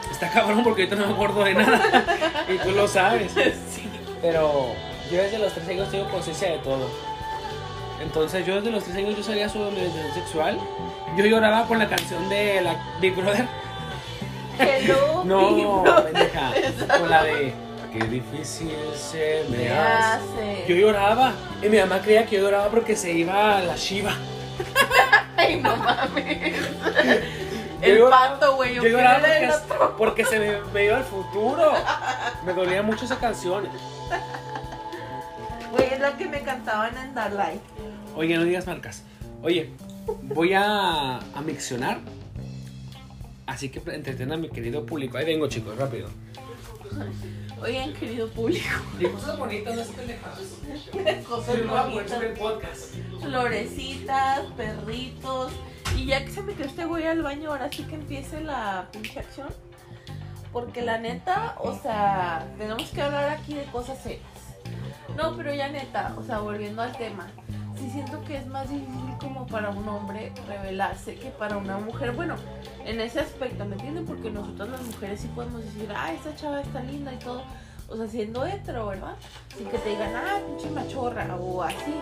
Está 0.09 0.29
cabrón 0.29 0.63
porque 0.63 0.83
ahorita 0.83 0.95
no 0.95 1.07
me 1.07 1.13
acuerdo 1.15 1.43
de 1.43 1.53
nada. 1.53 2.05
y 2.47 2.57
tú 2.59 2.71
lo 2.71 2.87
sabes. 2.87 3.33
Sí. 3.33 3.89
Pero 4.21 4.67
yo 5.11 5.17
desde 5.21 5.37
los 5.37 5.51
tres 5.51 5.67
años 5.67 5.91
tengo 5.91 6.09
conciencia 6.09 6.51
de 6.51 6.59
todo. 6.59 6.89
Entonces 8.01 8.45
yo 8.45 8.55
desde 8.55 8.71
los 8.71 8.85
tres 8.85 8.95
años 8.95 9.17
yo 9.17 9.23
sabía 9.23 9.49
sobre 9.49 9.71
mi 9.71 9.77
orientación 9.79 10.13
sexual. 10.13 10.59
Yo 11.17 11.25
lloraba 11.25 11.67
con 11.67 11.77
la 11.79 11.89
canción 11.89 12.29
de 12.29 12.61
la 12.61 12.81
Big 13.01 13.13
Brother. 13.15 13.45
Hello, 14.59 15.23
No, 15.25 15.83
pendeja. 16.03 16.51
Con 16.99 17.09
la 17.09 17.23
de 17.23 17.53
Qué 17.93 18.03
difícil 18.05 18.75
se 18.93 19.45
me 19.49 19.69
hace. 19.69 20.17
hace. 20.17 20.65
Yo 20.67 20.75
lloraba. 20.75 21.31
Y 21.63 21.69
mi 21.69 21.77
mamá 21.79 22.01
creía 22.01 22.25
que 22.25 22.35
yo 22.35 22.41
lloraba 22.43 22.67
porque 22.69 22.95
se 22.97 23.11
iba 23.13 23.57
a 23.57 23.61
la 23.61 23.75
Shiva. 23.77 24.11
Ay, 25.37 25.61
no 25.61 25.75
mames. 25.77 26.55
Yo 27.81 27.87
El 27.93 27.97
lloraba- 27.99 28.33
pato, 28.33 28.55
güey. 28.57 28.75
Yo 28.75 28.83
lloraba 28.83 29.25
el 29.37 29.49
porque, 29.67 29.85
porque 29.97 30.25
se 30.25 30.39
me, 30.39 30.59
me 30.73 30.85
iba 30.85 30.97
al 30.97 31.03
futuro. 31.05 31.71
Me 32.45 32.53
dolía 32.53 32.81
mucho 32.81 33.05
esa 33.05 33.17
canción. 33.17 33.67
Güey, 35.71 35.93
es 35.93 35.99
la 35.99 36.17
que 36.17 36.25
me 36.27 36.41
cantaban 36.41 36.97
en 36.97 37.13
Dark 37.13 37.33
Light. 37.33 37.61
Oye, 38.15 38.35
no 38.37 38.43
digas 38.43 38.65
marcas. 38.67 39.03
Oye, 39.41 39.71
voy 40.23 40.53
a, 40.53 41.17
a 41.17 41.41
miccionar. 41.45 41.99
Así 43.47 43.69
que 43.69 43.81
entreten 43.91 44.31
a 44.31 44.37
mi 44.37 44.49
querido 44.49 44.85
público. 44.85 45.17
Ahí 45.17 45.25
vengo, 45.25 45.47
chicos, 45.47 45.77
rápido. 45.77 46.09
Oigan, 47.61 47.93
querido 47.93 48.27
público. 48.29 48.67
De 48.99 49.11
cosas 49.11 49.37
bonitas, 49.39 49.75
no 49.75 49.81
es 49.81 49.87
pendejadas. 49.89 50.39
Cosas 51.27 51.67
bonitas. 51.67 52.21
el 52.21 52.33
podcast. 52.33 52.93
Florecitas, 53.21 54.41
perritos. 54.57 55.51
Y 55.95 56.05
ya 56.05 56.25
que 56.25 56.31
se 56.31 56.41
metió 56.41 56.65
este 56.65 56.85
güey 56.85 57.05
al 57.07 57.21
baño, 57.21 57.51
ahora 57.51 57.71
sí 57.71 57.83
que 57.83 57.95
empiece 57.95 58.41
la 58.41 58.89
pinche 58.91 59.19
acción. 59.19 59.47
Porque 60.51 60.81
la 60.81 60.97
neta, 60.97 61.55
o 61.59 61.77
sea, 61.77 62.47
tenemos 62.57 62.89
que 62.89 63.01
hablar 63.01 63.29
aquí 63.29 63.53
de 63.55 63.65
cosas 63.65 64.01
serias. 64.01 64.21
No, 65.15 65.35
pero 65.37 65.53
ya 65.53 65.69
neta, 65.69 66.13
o 66.17 66.23
sea, 66.23 66.39
volviendo 66.39 66.81
al 66.81 66.97
tema. 66.97 67.29
Sí 67.77 67.89
siento 67.91 68.23
que 68.23 68.37
es 68.37 68.47
más 68.47 68.69
difícil 68.69 69.17
como 69.19 69.45
para 69.47 69.69
un 69.69 69.87
hombre 69.87 70.31
revelarse 70.47 71.15
que 71.15 71.29
para 71.29 71.57
una 71.57 71.77
mujer. 71.77 72.11
Bueno, 72.11 72.35
en 72.85 73.01
ese 73.01 73.19
aspecto, 73.19 73.65
¿me 73.65 73.75
entienden? 73.75 74.05
Porque 74.05 74.31
nosotros 74.31 74.69
las 74.69 74.81
mujeres 74.81 75.19
sí 75.19 75.27
podemos 75.35 75.63
decir, 75.63 75.89
ah, 75.95 76.13
esta 76.13 76.35
chava 76.35 76.61
está 76.61 76.81
linda 76.81 77.13
y 77.13 77.17
todo. 77.17 77.41
O 77.87 77.95
sea, 77.97 78.07
siendo 78.07 78.45
hetero, 78.45 78.87
¿verdad? 78.87 79.15
Sin 79.55 79.67
que 79.67 79.77
te 79.77 79.89
digan, 79.89 80.15
ah, 80.15 80.39
pinche 80.47 80.69
machorra 80.71 81.35
o 81.35 81.61
así. 81.61 81.93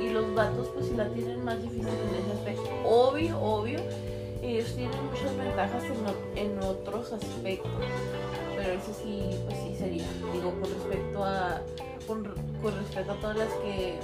Y 0.00 0.10
los 0.10 0.32
vatos 0.34 0.68
pues 0.68 0.86
sí 0.86 0.94
la 0.96 1.08
tienen 1.08 1.44
más 1.44 1.60
difícil 1.60 1.88
en 1.88 2.24
ese 2.24 2.32
aspecto. 2.32 2.70
Obvio, 2.84 3.40
obvio. 3.40 3.80
Ellos 4.40 4.74
tienen 4.76 5.04
muchas 5.06 5.36
ventajas 5.36 5.82
en, 5.84 6.38
en 6.38 6.62
otros 6.62 7.12
aspectos. 7.12 7.70
Pero 8.56 8.72
eso 8.72 8.94
sí, 8.94 9.30
pues 9.46 9.58
sí 9.58 9.76
sería. 9.76 10.06
Digo, 10.32 10.52
con 10.60 10.70
respecto 10.70 11.24
a. 11.24 11.60
Con, 12.06 12.24
con 12.62 12.78
respecto 12.78 13.12
a 13.12 13.16
todas 13.16 13.36
las 13.36 13.52
que 13.54 13.98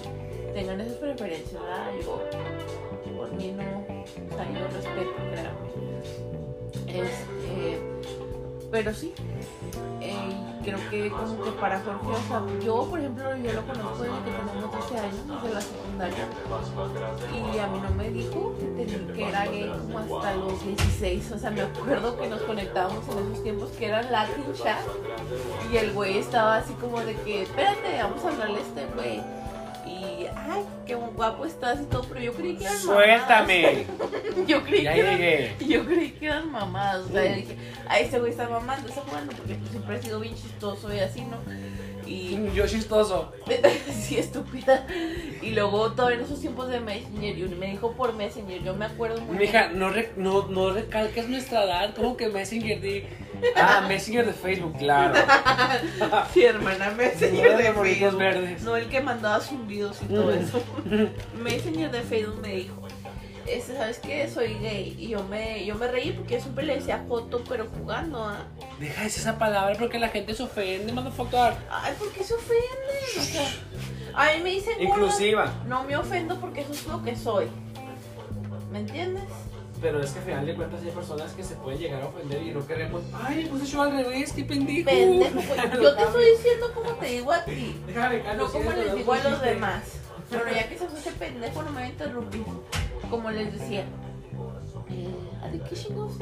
tengan 0.55 0.81
esas 0.81 0.97
preferencias, 0.99 1.61
¿verdad? 1.61 1.91
Yo, 2.01 3.17
por 3.17 3.33
mí 3.33 3.53
no. 3.53 3.63
O 3.63 4.37
sea, 4.37 4.49
yo 4.53 4.67
respeto, 4.69 5.13
créanme. 5.31 5.75
Este. 6.87 7.95
Pero 8.71 8.93
sí. 8.93 9.15
eh, 10.01 10.15
creo 10.65 10.79
que 10.91 11.09
como 11.09 11.45
que 11.45 11.51
para 11.53 11.79
Jorge, 11.79 12.09
o 12.09 12.29
sea, 12.29 12.43
yo 12.61 12.87
por 12.91 12.99
ejemplo, 12.99 13.37
yo 13.37 13.53
lo 13.53 13.63
conozco 13.67 14.03
desde 14.03 14.17
que 14.25 14.31
tenemos 14.33 14.73
12 14.73 14.99
años, 14.99 15.43
desde 15.43 15.55
la 15.55 15.61
secundaria. 15.61 16.29
Y 17.33 17.59
a 17.59 17.67
mí 17.69 17.79
no 17.81 17.91
me 17.95 18.11
dijo 18.11 18.55
que, 18.59 19.29
era 19.29 19.47
gay 19.47 19.69
como 19.69 19.99
hasta 20.01 20.35
los 20.35 20.65
16. 20.65 21.33
O 21.33 21.39
sea, 21.39 21.51
me 21.51 21.63
acuerdo 21.63 22.17
que 22.19 22.29
nos 22.29 22.43
conectábamos 22.43 23.05
en 23.09 23.19
esos 23.19 23.43
tiempos 23.45 23.71
que 23.71 23.87
era 23.87 24.03
Latin 24.03 24.53
Chat. 24.55 24.81
Y 25.73 25.77
el 25.77 25.93
güey 25.93 26.19
estaba 26.19 26.57
así 26.57 26.73
como 26.75 27.01
de 27.01 27.15
que, 27.15 27.43
espérate, 27.43 28.03
vamos 28.03 28.25
a 28.25 28.29
hablarle 28.29 28.59
a 28.59 28.63
este 28.63 28.87
güey. 28.95 29.44
Ay, 30.47 30.63
qué 30.87 30.95
guapo 30.95 31.47
estás 31.47 31.81
y 31.81 31.85
todo, 31.87 32.03
pero 32.09 32.21
yo 32.21 32.33
creí 32.35 32.57
que 32.57 32.65
eran 32.65 32.79
Suéltame. 32.79 33.87
mamadas. 33.97 34.47
Yo 34.47 34.63
creí 34.63 34.83
Ya 34.83 34.93
que 34.95 35.01
eran 35.01 35.19
llegué. 35.19 35.55
yo 35.67 35.85
creí 35.87 36.11
que 36.11 36.27
eran 36.27 36.51
mamadas, 36.51 37.07
o 37.07 37.09
sea, 37.13 37.25
yo 37.31 37.37
dije, 37.37 37.57
a 37.89 37.99
ese 38.01 38.19
güey 38.19 38.33
está 38.33 38.49
mamando, 38.49 38.89
está 38.89 39.01
jugando, 39.03 39.33
porque 39.37 39.55
pues, 39.55 39.71
siempre 39.71 39.97
ha 39.97 40.03
sido 40.03 40.21
bien 40.21 40.35
chistoso 40.35 40.93
y 40.95 40.99
así, 40.99 41.23
¿no? 41.23 41.37
Y 42.07 42.51
Yo 42.55 42.67
chistoso. 42.67 43.33
sí, 43.93 44.19
estúpida. 44.19 44.87
Y 45.41 45.51
luego 45.53 45.93
todavía 45.93 46.19
en 46.19 46.25
esos 46.25 46.41
tiempos 46.41 46.69
de 46.69 46.81
Messenger, 46.81 47.39
y 47.39 47.43
me 47.55 47.67
dijo 47.71 47.93
por 47.93 48.13
Messenger, 48.13 48.63
yo 48.63 48.75
me 48.75 48.85
acuerdo 48.85 49.21
muy 49.23 49.39
Mija, 49.39 49.69
no, 49.69 49.89
re- 49.89 50.13
no, 50.17 50.47
no 50.49 50.71
recalques 50.71 51.29
nuestra 51.29 51.65
edad. 51.65 51.95
Como 51.95 52.17
que 52.17 52.29
Messenger 52.29 52.81
di. 52.81 53.05
Ah, 53.57 53.85
Messenger 53.89 54.27
de 54.27 54.33
Facebook, 54.33 54.77
claro. 54.79 55.15
Sí, 56.33 56.45
hermana, 56.45 56.91
Messenger 56.91 57.57
de 57.57 57.73
Facebook. 57.73 58.19
verdes. 58.19 58.63
No 58.63 58.77
el 58.77 58.89
que 58.89 59.01
mandaba 59.01 59.41
zumbidos 59.41 59.99
y 60.03 60.07
todo 60.07 60.33
eso. 60.33 60.63
Messenger 61.43 61.91
de 61.91 62.03
Facebook 62.03 62.41
me 62.41 62.55
dijo, 62.55 62.83
este, 63.47 63.77
¿sabes 63.77 63.99
qué? 63.99 64.29
Soy 64.29 64.55
gay. 64.55 64.97
Y 64.99 65.09
yo 65.09 65.23
me, 65.25 65.65
yo 65.67 65.75
me 65.75 65.87
reí 65.89 66.13
porque 66.13 66.35
yo 66.35 66.41
siempre 66.41 66.65
le 66.65 66.77
decía 66.77 67.05
foto, 67.07 67.43
pero 67.49 67.67
jugando, 67.79 68.25
¿ah? 68.25 68.45
Deja 68.81 68.99
de 69.01 69.05
decir 69.05 69.21
esa 69.21 69.39
palabra 69.39 69.75
porque 69.79 69.99
la 69.99 70.09
gente 70.09 70.35
se 70.35 70.43
ofende, 70.43 70.93
motherfucker. 70.93 71.55
Ay, 71.71 71.95
¿por 71.99 72.11
qué 72.13 72.25
se 72.25 72.35
ofenden? 72.35 73.19
O 73.19 73.23
sea, 73.23 73.49
a 74.15 74.35
mí 74.37 74.43
me 74.43 74.51
dicen 74.51 74.75
gorda. 74.79 74.85
Inclusiva. 74.85 75.53
No 75.67 75.85
me 75.85 75.97
ofendo 75.97 76.41
porque 76.41 76.63
eso 76.63 76.73
es 76.73 76.87
lo 76.87 77.03
que 77.03 77.17
soy. 77.17 77.47
¿Me 78.73 78.79
entiendes? 78.81 79.25
Pero 79.81 80.03
es 80.03 80.11
que 80.13 80.19
al 80.19 80.25
final 80.25 80.47
de 80.47 80.55
cuentas 80.55 80.83
hay 80.83 80.91
personas 80.91 81.33
que 81.33 81.45
se 81.45 81.57
pueden 81.57 81.79
llegar 81.79 82.03
a 82.03 82.07
ofender 82.07 82.43
y 82.43 82.51
no 82.53 82.67
queremos. 82.67 83.03
Ay, 83.13 83.47
puse 83.47 83.67
yo 83.67 83.83
al 83.83 83.93
revés, 83.93 84.33
qué 84.33 84.45
pendejo. 84.45 84.89
Pendejo, 84.89 85.35
pues, 85.35 85.73
yo 85.83 85.97
te 85.97 86.03
estoy 86.03 86.25
diciendo 86.37 86.73
como 86.75 86.91
te 86.93 87.07
digo 87.07 87.33
a 87.33 87.45
ti. 87.45 87.77
Déjame, 87.87 88.23
Carlos, 88.23 88.53
No 88.53 88.59
como 88.59 88.71
si 88.71 88.77
les 88.79 88.95
digo 88.95 89.13
a 89.13 89.19
los 89.19 89.43
demás. 89.43 89.83
Pero 90.31 90.45
ya 90.51 90.69
que 90.69 90.79
se 90.79 90.87
fue 90.89 90.99
ese 90.99 91.13
pendejo, 91.13 91.63
no 91.63 91.71
me 91.71 91.81
va 91.81 91.87
a 91.87 91.89
interrumpir. 91.89 92.45
Como 93.11 93.31
les 93.31 93.53
decía. 93.53 93.85
Eh, 94.91 95.15
¿a 95.43 95.49
de 95.49 95.61
qué 95.61 95.75
chingados? 95.75 96.13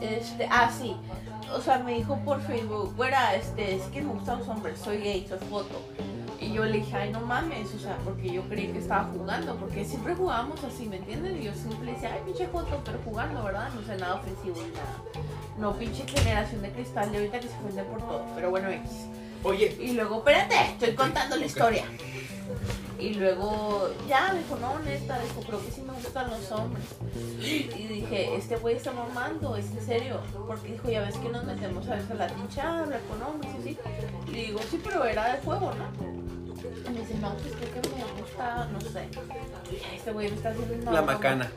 Este, 0.00 0.48
ah, 0.50 0.70
sí. 0.70 0.96
O 1.54 1.60
sea, 1.60 1.78
me 1.78 1.94
dijo 1.94 2.18
por 2.24 2.40
Facebook, 2.42 2.94
güera, 2.96 3.34
este, 3.34 3.76
es 3.76 3.82
que 3.84 4.02
me 4.02 4.12
gustan 4.12 4.40
los 4.40 4.48
hombres, 4.48 4.78
soy 4.78 4.98
gay, 4.98 5.26
soy 5.28 5.38
foto. 5.48 5.80
Y 6.56 6.58
yo 6.58 6.64
le 6.64 6.78
dije, 6.78 6.96
ay, 6.96 7.12
no 7.12 7.20
mames, 7.20 7.74
o 7.74 7.78
sea, 7.78 7.98
porque 8.02 8.32
yo 8.32 8.40
creí 8.48 8.68
que 8.68 8.78
estaba 8.78 9.10
jugando, 9.12 9.56
porque 9.56 9.84
siempre 9.84 10.14
jugábamos 10.14 10.64
así, 10.64 10.86
¿me 10.86 10.96
entienden? 10.96 11.38
Y 11.38 11.44
yo 11.44 11.52
siempre 11.52 11.92
decía, 11.92 12.14
ay, 12.14 12.20
pinche 12.24 12.46
foto, 12.46 12.80
pero 12.82 12.98
jugando, 13.04 13.44
¿verdad? 13.44 13.68
No 13.74 13.82
sé, 13.82 13.94
nada 13.98 14.14
ofensivo 14.14 14.56
ni 14.64 14.70
nada. 14.70 15.02
No, 15.58 15.76
pinche 15.76 16.06
generación 16.08 16.62
de 16.62 16.70
cristal 16.70 17.12
de 17.12 17.18
ahorita 17.18 17.40
que 17.40 17.48
se 17.48 17.58
ofende 17.58 17.82
por 17.82 17.98
todo, 17.98 18.24
pero 18.34 18.48
bueno, 18.48 18.70
X. 18.70 18.90
Oye, 19.42 19.76
Y 19.78 19.92
luego, 19.92 20.16
espérate, 20.16 20.54
estoy 20.70 20.94
contando 20.94 21.36
la 21.36 21.44
historia. 21.44 21.84
Y 22.98 23.12
luego, 23.12 23.90
ya, 24.08 24.32
dijo, 24.32 24.56
no, 24.56 24.78
neta, 24.78 25.18
dijo, 25.18 25.42
creo 25.42 25.62
que 25.62 25.70
sí 25.70 25.82
me 25.82 25.92
gustan 25.92 26.30
los 26.30 26.50
hombres. 26.52 26.86
Y 27.38 27.86
dije, 27.86 28.34
este 28.34 28.56
güey 28.56 28.76
está 28.76 28.92
mamando, 28.92 29.56
es 29.56 29.70
en 29.72 29.84
serio. 29.84 30.20
Porque 30.46 30.72
dijo, 30.72 30.88
ya 30.88 31.02
ves 31.02 31.18
que 31.18 31.28
nos 31.28 31.44
metemos 31.44 31.86
a 31.86 31.96
veces 31.96 32.10
a 32.12 32.14
la 32.14 32.28
tincha, 32.28 32.62
a 32.62 32.80
hablar 32.80 33.02
con 33.10 33.22
hombres 33.22 33.52
y 33.56 33.58
así. 33.58 33.78
Y 34.28 34.30
le 34.30 34.38
digo, 34.46 34.60
sí, 34.70 34.80
pero 34.82 35.04
era 35.04 35.34
de 35.34 35.42
juego, 35.42 35.74
¿no? 35.74 36.15
Y 36.84 36.90
me 36.90 37.00
dice, 37.00 37.14
no, 37.20 37.34
pues 37.34 37.54
creo 37.54 37.82
que 37.82 37.88
me 37.90 38.20
gusta, 38.20 38.68
no 38.72 38.80
sé. 38.80 39.08
Y 39.70 39.96
este 39.96 40.12
güey 40.12 40.28
me 40.30 40.36
está 40.36 40.50
haciendo 40.50 40.74
una 40.74 40.92
la 40.92 41.02
macana, 41.02 41.50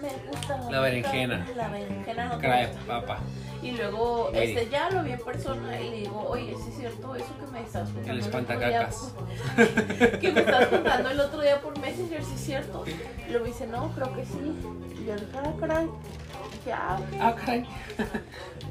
Me 0.00 0.30
gusta 0.30 0.70
La 0.70 0.80
berenjena. 0.80 1.46
La 1.56 1.68
berenjena 1.68 2.26
no 2.26 2.38
cara 2.38 2.56
de 2.66 2.68
papa. 2.86 3.18
Y 3.62 3.70
luego, 3.72 4.30
Lady. 4.32 4.52
este, 4.52 4.68
ya 4.70 4.90
lo 4.90 5.04
vi 5.04 5.12
en 5.12 5.20
persona 5.20 5.80
y 5.80 5.90
le 5.90 5.96
digo, 5.98 6.26
oye, 6.28 6.52
¿sí 6.56 6.70
es 6.70 6.76
cierto 6.78 7.14
eso 7.14 7.28
que 7.38 7.46
me 7.52 7.60
estás 7.62 7.88
contando? 7.90 8.12
El 8.12 8.18
espantacacas. 8.18 9.14
Que 10.20 10.32
me 10.32 10.40
estás 10.40 10.66
contando 10.66 11.10
el 11.10 11.20
otro 11.20 11.40
día 11.40 11.60
por 11.60 11.78
Messenger, 11.78 12.24
¿sí 12.24 12.34
es 12.34 12.40
cierto? 12.40 12.84
Y 12.86 13.30
luego 13.30 13.44
me 13.44 13.52
dice, 13.52 13.66
no, 13.68 13.92
creo 13.92 14.12
que 14.14 14.24
sí. 14.24 14.52
Y 15.00 15.06
yo 15.06 15.14
dije, 15.14 15.26
ah, 15.36 15.52
caray. 15.60 15.86
Dije, 15.86 16.72
ah, 16.72 16.98
ok. 16.98 17.16
Ah, 17.20 17.34
caray. 17.36 17.66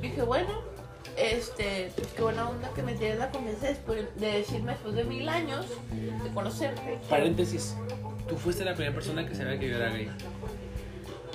Dije, 0.01 0.21
bueno, 0.23 0.49
este, 1.17 1.91
pues 1.95 2.07
qué 2.07 2.21
buena 2.21 2.49
onda 2.49 2.69
que 2.73 2.83
me 2.83 2.93
tienes 2.93 3.19
la 3.19 3.29
confianza 3.29 3.67
después 3.67 4.05
de 4.15 4.27
decirme 4.27 4.71
después 4.73 4.95
de 4.95 5.03
mil 5.03 5.27
años 5.29 5.65
de 5.91 6.29
conocerte. 6.33 6.99
Paréntesis. 7.09 7.75
Tú 8.27 8.37
fuiste 8.37 8.63
la 8.63 8.73
primera 8.73 8.93
persona 8.93 9.27
que 9.27 9.35
sabía 9.35 9.59
que 9.59 9.69
yo 9.69 9.75
era 9.75 9.89
gay. 9.89 10.09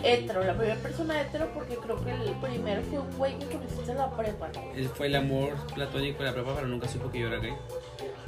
Hetero, 0.02 0.44
la 0.44 0.54
primera 0.54 0.76
persona 0.80 1.20
hetero 1.20 1.48
porque 1.52 1.76
creo 1.76 2.02
que 2.04 2.10
el 2.10 2.32
primero 2.40 2.82
fue 2.82 2.98
un 2.98 3.16
güey 3.16 3.38
que 3.38 3.46
conociste 3.46 3.90
en 3.90 3.98
la 3.98 4.10
prepa. 4.14 4.50
Él 4.74 4.88
fue 4.88 5.06
el 5.06 5.16
amor 5.16 5.54
platónico 5.74 6.20
de 6.22 6.26
la 6.26 6.34
prepa, 6.34 6.54
pero 6.54 6.68
nunca 6.68 6.86
supo 6.88 7.10
que 7.10 7.20
yo 7.20 7.28
era 7.28 7.38
gay. 7.38 7.54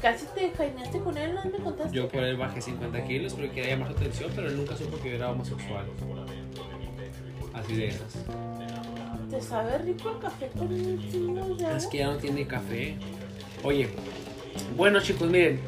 Casi 0.01 0.27
te 0.27 0.51
jaineaste 0.53 1.01
con 1.01 1.17
él, 1.19 1.35
¿no 1.35 1.45
me 1.45 1.59
contaste? 1.59 1.97
Yo 1.97 2.09
por 2.09 2.23
él 2.23 2.37
bajé 2.37 2.61
50 2.61 3.05
kilos 3.05 3.35
porque 3.35 3.51
quería 3.51 3.71
llamar 3.71 3.93
su 3.93 3.99
atención, 3.99 4.31
pero 4.35 4.49
él 4.49 4.57
nunca 4.57 4.77
supo 4.77 4.97
que 4.99 5.11
yo 5.11 5.17
era 5.17 5.31
homosexual. 5.31 5.87
Así 7.53 7.77
de 7.77 7.89
esas. 7.89 8.17
¿Te 9.31 9.43
sabe 9.43 9.79
rico 9.79 10.11
el 10.11 10.19
café 10.21 10.49
con 10.57 11.39
agua? 11.39 11.77
Es 11.77 11.87
que 11.87 11.99
ya 11.99 12.07
no 12.07 12.17
tiene 12.17 12.47
café. 12.47 12.97
Oye, 13.63 13.89
bueno 14.77 15.01
chicos, 15.01 15.29
miren. 15.29 15.61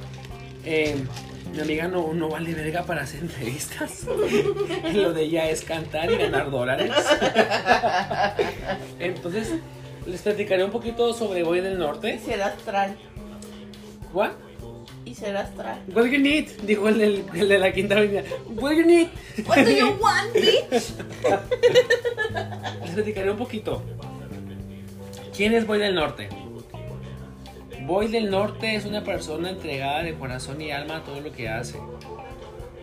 eh, 0.65 0.97
mi 1.53 1.61
amiga 1.61 1.89
no, 1.89 2.13
no 2.15 2.29
vale 2.29 2.55
verga 2.55 2.85
para 2.85 3.03
hacer 3.03 3.21
entrevistas. 3.23 4.05
Lo 4.95 5.13
de 5.13 5.23
ella 5.23 5.51
es 5.51 5.63
cantar 5.63 6.11
y 6.11 6.17
ganar 6.17 6.51
dólares. 6.51 6.91
Entonces, 9.01 9.51
les 10.07 10.23
platicaré 10.23 10.65
un 10.65 10.71
poquito 10.71 11.13
sobre 11.13 11.43
Voy 11.43 11.61
del 11.61 11.75
Y 11.75 11.79
Norte. 11.79 12.19
ser 12.25 12.41
astral. 12.43 12.97
¿What? 14.13 14.31
Y 15.05 15.15
ser 15.17 15.37
astral. 15.37 15.81
What 15.89 16.05
do 16.05 16.07
you 16.07 16.21
need? 16.21 16.49
Dijo 16.63 16.89
el, 16.89 16.99
del- 16.99 17.25
el 17.35 17.49
de 17.49 17.59
la 17.59 17.73
quinta 17.73 17.97
avenida. 17.97 18.23
What 18.49 18.71
do 18.71 18.77
you 18.77 18.87
need? 18.87 19.09
What 19.47 19.65
do 19.65 19.71
you 19.71 19.89
want, 20.01 20.33
bitch? 20.33 20.93
Les 22.83 22.91
platicaré 22.91 23.31
un 23.31 23.39
poquito. 23.39 23.83
¿Quién 25.37 25.55
es 25.55 25.67
Boy 25.67 25.79
del 25.79 25.95
Norte? 25.95 26.29
Boy 27.83 28.09
del 28.09 28.31
Norte 28.31 28.75
es 28.75 28.85
una 28.85 29.03
persona 29.03 29.51
entregada 29.51 30.03
de 30.03 30.15
corazón 30.15 30.61
y 30.61 30.71
alma 30.71 30.97
a 30.97 31.03
todo 31.03 31.21
lo 31.21 31.33
que 31.33 31.49
hace. 31.49 31.79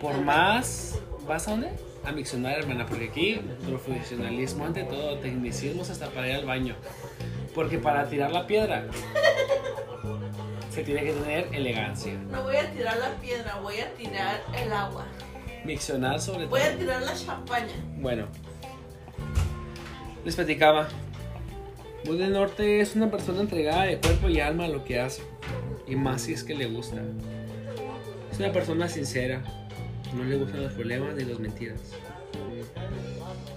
Por 0.01 0.21
más... 0.21 0.99
¿Vas 1.27 1.47
a 1.47 1.51
dónde? 1.51 1.71
A 2.05 2.11
miccionar, 2.13 2.57
hermana, 2.57 2.85
porque 2.85 3.05
aquí 3.09 3.41
profesionalismo 3.65 4.65
ante 4.65 4.83
todo, 4.83 5.17
tecnicismos 5.17 5.89
hasta 5.89 6.07
para 6.07 6.29
ir 6.29 6.35
al 6.35 6.45
baño. 6.45 6.75
Porque 7.53 7.79
para 7.79 8.07
tirar 8.07 8.31
la 8.31 8.47
piedra 8.47 8.85
se 10.77 10.83
tiene 10.83 11.03
que 11.03 11.11
tener 11.11 11.49
elegancia. 11.53 12.13
No 12.31 12.43
voy 12.43 12.55
a 12.55 12.71
tirar 12.71 12.97
la 12.97 13.09
piedra, 13.19 13.59
voy 13.61 13.79
a 13.79 13.91
tirar 13.95 14.43
el 14.55 14.71
agua. 14.71 15.05
Miccionar 15.65 16.21
sobre 16.21 16.45
todo. 16.45 16.49
Voy 16.49 16.61
a 16.61 16.77
tirar 16.77 17.01
la 17.01 17.15
champaña. 17.15 17.73
Bueno, 17.97 18.27
les 20.27 20.35
platicaba. 20.35 20.89
Bud 22.03 22.19
del 22.19 22.33
Norte 22.33 22.81
es 22.81 22.97
una 22.97 23.09
persona 23.09 23.39
entregada 23.39 23.85
de 23.85 23.97
cuerpo 23.97 24.27
y 24.27 24.41
alma 24.41 24.65
a 24.65 24.67
lo 24.67 24.83
que 24.83 24.99
hace. 24.99 25.21
Y 25.87 25.95
más 25.95 26.23
si 26.23 26.33
es 26.33 26.43
que 26.43 26.53
le 26.53 26.65
gusta. 26.65 26.97
Es 28.29 28.37
una 28.37 28.51
persona 28.51 28.89
sincera. 28.89 29.41
No 30.13 30.25
le 30.25 30.35
gustan 30.35 30.63
los 30.63 30.73
problemas 30.73 31.15
ni 31.15 31.23
las 31.23 31.39
mentiras. 31.39 31.79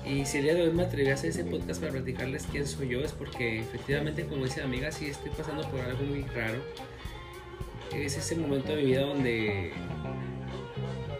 Y 0.06 0.24
si 0.26 0.38
el 0.38 0.44
día 0.44 0.54
de 0.54 0.62
hoy 0.62 0.70
me 0.72 0.84
atreví 0.84 1.10
a 1.10 1.14
hacer 1.14 1.30
ese 1.30 1.44
podcast 1.44 1.80
para 1.80 1.90
platicarles 1.90 2.46
quién 2.52 2.64
soy 2.68 2.90
yo, 2.90 3.00
es 3.00 3.10
porque 3.10 3.58
efectivamente, 3.58 4.24
como 4.26 4.44
dice 4.44 4.60
la 4.60 4.66
amiga, 4.66 4.92
sí 4.92 5.06
estoy 5.06 5.32
pasando 5.32 5.68
por 5.72 5.80
algo 5.80 6.04
muy 6.04 6.22
raro. 6.22 6.60
Es 7.92 8.16
ese 8.16 8.36
momento 8.36 8.76
de 8.76 8.76
mi 8.76 8.84
vida 8.84 9.00
donde 9.00 9.72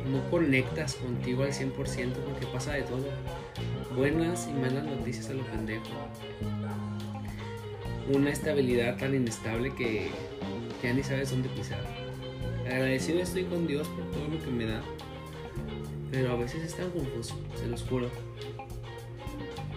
no 0.06 0.30
conectas 0.30 0.94
contigo 0.94 1.42
al 1.42 1.52
100% 1.52 1.72
porque 1.74 2.46
pasa 2.52 2.74
de 2.74 2.82
todo. 2.82 3.06
Buenas 3.96 4.46
y 4.48 4.52
malas 4.52 4.84
noticias 4.84 5.30
a 5.30 5.34
lo 5.34 5.42
pendejo. 5.42 5.82
Una 8.14 8.30
estabilidad 8.30 8.96
tan 8.96 9.16
inestable 9.16 9.74
que 9.74 10.10
ya 10.80 10.92
ni 10.92 11.02
sabes 11.02 11.30
dónde 11.30 11.48
pisar. 11.48 11.80
Agradecido 12.66 13.20
estoy 13.20 13.44
con 13.44 13.66
Dios 13.66 13.88
por 13.88 14.08
todo 14.12 14.28
lo 14.28 14.40
que 14.40 14.50
me 14.50 14.66
da. 14.66 14.80
Pero 16.12 16.32
a 16.32 16.36
veces 16.36 16.62
es 16.62 16.76
tan 16.76 16.90
confuso, 16.90 17.36
se 17.56 17.66
los 17.66 17.82
juro. 17.82 18.08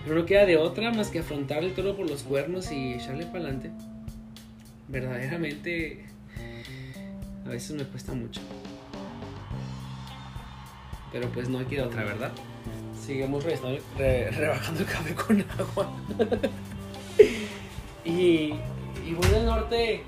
Pero 0.04 0.15
no 0.15 0.26
queda 0.28 0.45
de 0.45 0.58
otra 0.58 0.91
más 0.91 1.10
que 1.10 1.19
afrontar 1.19 1.63
el 1.63 1.73
toro 1.73 1.97
por 1.97 2.08
los 2.08 2.21
cuernos 2.21 2.71
y 2.71 2.93
echarle 2.93 3.26
para 3.26 3.45
adelante. 3.45 3.71
Verdaderamente, 4.89 6.06
a 7.47 7.49
veces 7.49 7.76
me 7.76 7.84
cuesta 7.86 8.13
mucho. 8.13 8.41
Pero 11.12 11.30
pues 11.30 11.49
no 11.49 11.58
hay 11.58 11.65
que 11.65 11.76
ir 11.76 11.82
a 11.82 11.88
otra, 11.88 12.04
¿verdad? 12.04 12.32
Seguimos 13.05 13.43
re- 13.43 13.59
re- 13.97 14.31
rebajando 14.31 14.81
el 14.81 14.85
café 14.85 15.15
con 15.15 15.45
agua. 15.59 15.91
y, 18.05 18.53
y 19.05 19.13
Voy 19.15 19.27
del 19.29 19.45
Norte 19.45 20.03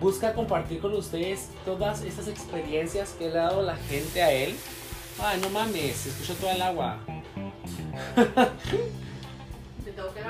busca 0.00 0.32
compartir 0.32 0.80
con 0.80 0.94
ustedes 0.94 1.50
todas 1.66 2.02
estas 2.02 2.26
experiencias 2.28 3.10
que 3.18 3.28
le 3.28 3.38
ha 3.38 3.42
dado 3.44 3.62
la 3.62 3.76
gente 3.76 4.22
a 4.22 4.32
él. 4.32 4.54
Ay, 5.22 5.38
no 5.42 5.50
mames, 5.50 5.96
se 5.96 6.08
escucha 6.08 6.34
todo 6.40 6.50
el 6.50 6.62
agua. 6.62 6.98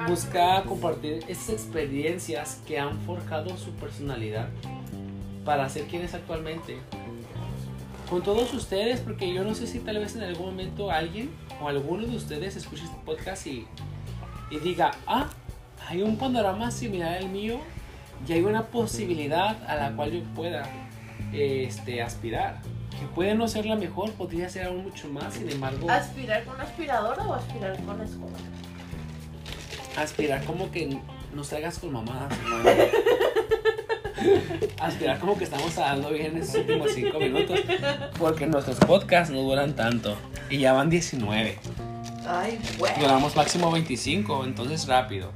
Busca 0.08 0.62
compartir 0.64 1.24
estas 1.28 1.50
experiencias 1.50 2.60
que 2.66 2.78
han 2.78 2.98
forjado 3.02 3.56
su 3.56 3.70
personalidad 3.72 4.48
para 5.44 5.68
ser 5.68 5.84
quien 5.84 6.02
es 6.02 6.14
actualmente. 6.14 6.78
Con 8.10 8.22
todos 8.22 8.52
ustedes, 8.52 9.00
porque 9.00 9.32
yo 9.32 9.44
no 9.44 9.54
sé 9.54 9.66
si 9.66 9.78
tal 9.78 9.98
vez 9.98 10.16
en 10.16 10.24
algún 10.24 10.46
momento 10.46 10.90
alguien 10.90 11.30
o 11.62 11.68
alguno 11.68 12.06
de 12.06 12.16
ustedes 12.16 12.56
escuche 12.56 12.82
este 12.84 12.96
podcast 13.04 13.46
y, 13.46 13.66
y 14.50 14.58
diga, 14.58 14.90
ah, 15.06 15.28
hay 15.88 16.02
un 16.02 16.18
panorama 16.18 16.70
similar 16.72 17.18
al 17.18 17.28
mío 17.28 17.60
y 18.26 18.32
hay 18.32 18.42
una 18.42 18.66
posibilidad 18.66 19.62
a 19.68 19.76
la 19.76 19.94
cual 19.94 20.10
yo 20.10 20.22
pueda 20.34 20.64
este, 21.32 22.02
aspirar. 22.02 22.60
Que 22.98 23.06
puede 23.14 23.34
no 23.34 23.46
ser 23.46 23.64
la 23.64 23.76
mejor, 23.76 24.10
podría 24.12 24.50
ser 24.50 24.66
aún 24.66 24.82
mucho 24.82 25.08
más, 25.08 25.32
sin 25.34 25.48
embargo... 25.48 25.88
¿Aspirar 25.88 26.44
con 26.44 26.60
aspiradora 26.60 27.22
o 27.22 27.34
aspirar 27.34 27.80
con 27.84 28.00
escoba? 28.02 28.36
aspirar 29.96 30.44
como 30.44 30.70
que 30.70 30.98
nos 31.34 31.48
traigas 31.48 31.78
con 31.78 31.92
mamadas. 31.92 32.32
aspirar 34.80 35.18
como 35.18 35.36
que 35.36 35.44
estamos 35.44 35.76
hablando 35.78 36.10
bien 36.10 36.36
en 36.36 36.38
estos 36.38 36.60
últimos 36.60 36.92
5 36.92 37.18
minutos. 37.18 37.60
Porque 38.18 38.46
nuestros 38.46 38.78
podcasts 38.78 39.32
no 39.32 39.42
duran 39.42 39.74
tanto. 39.74 40.16
Y 40.48 40.58
ya 40.58 40.72
van 40.72 40.90
19. 40.90 41.58
Ay, 42.26 42.58
güey. 42.78 42.92
Duramos 43.00 43.34
máximo 43.36 43.70
25, 43.70 44.44
entonces 44.44 44.86
rápido. 44.86 45.32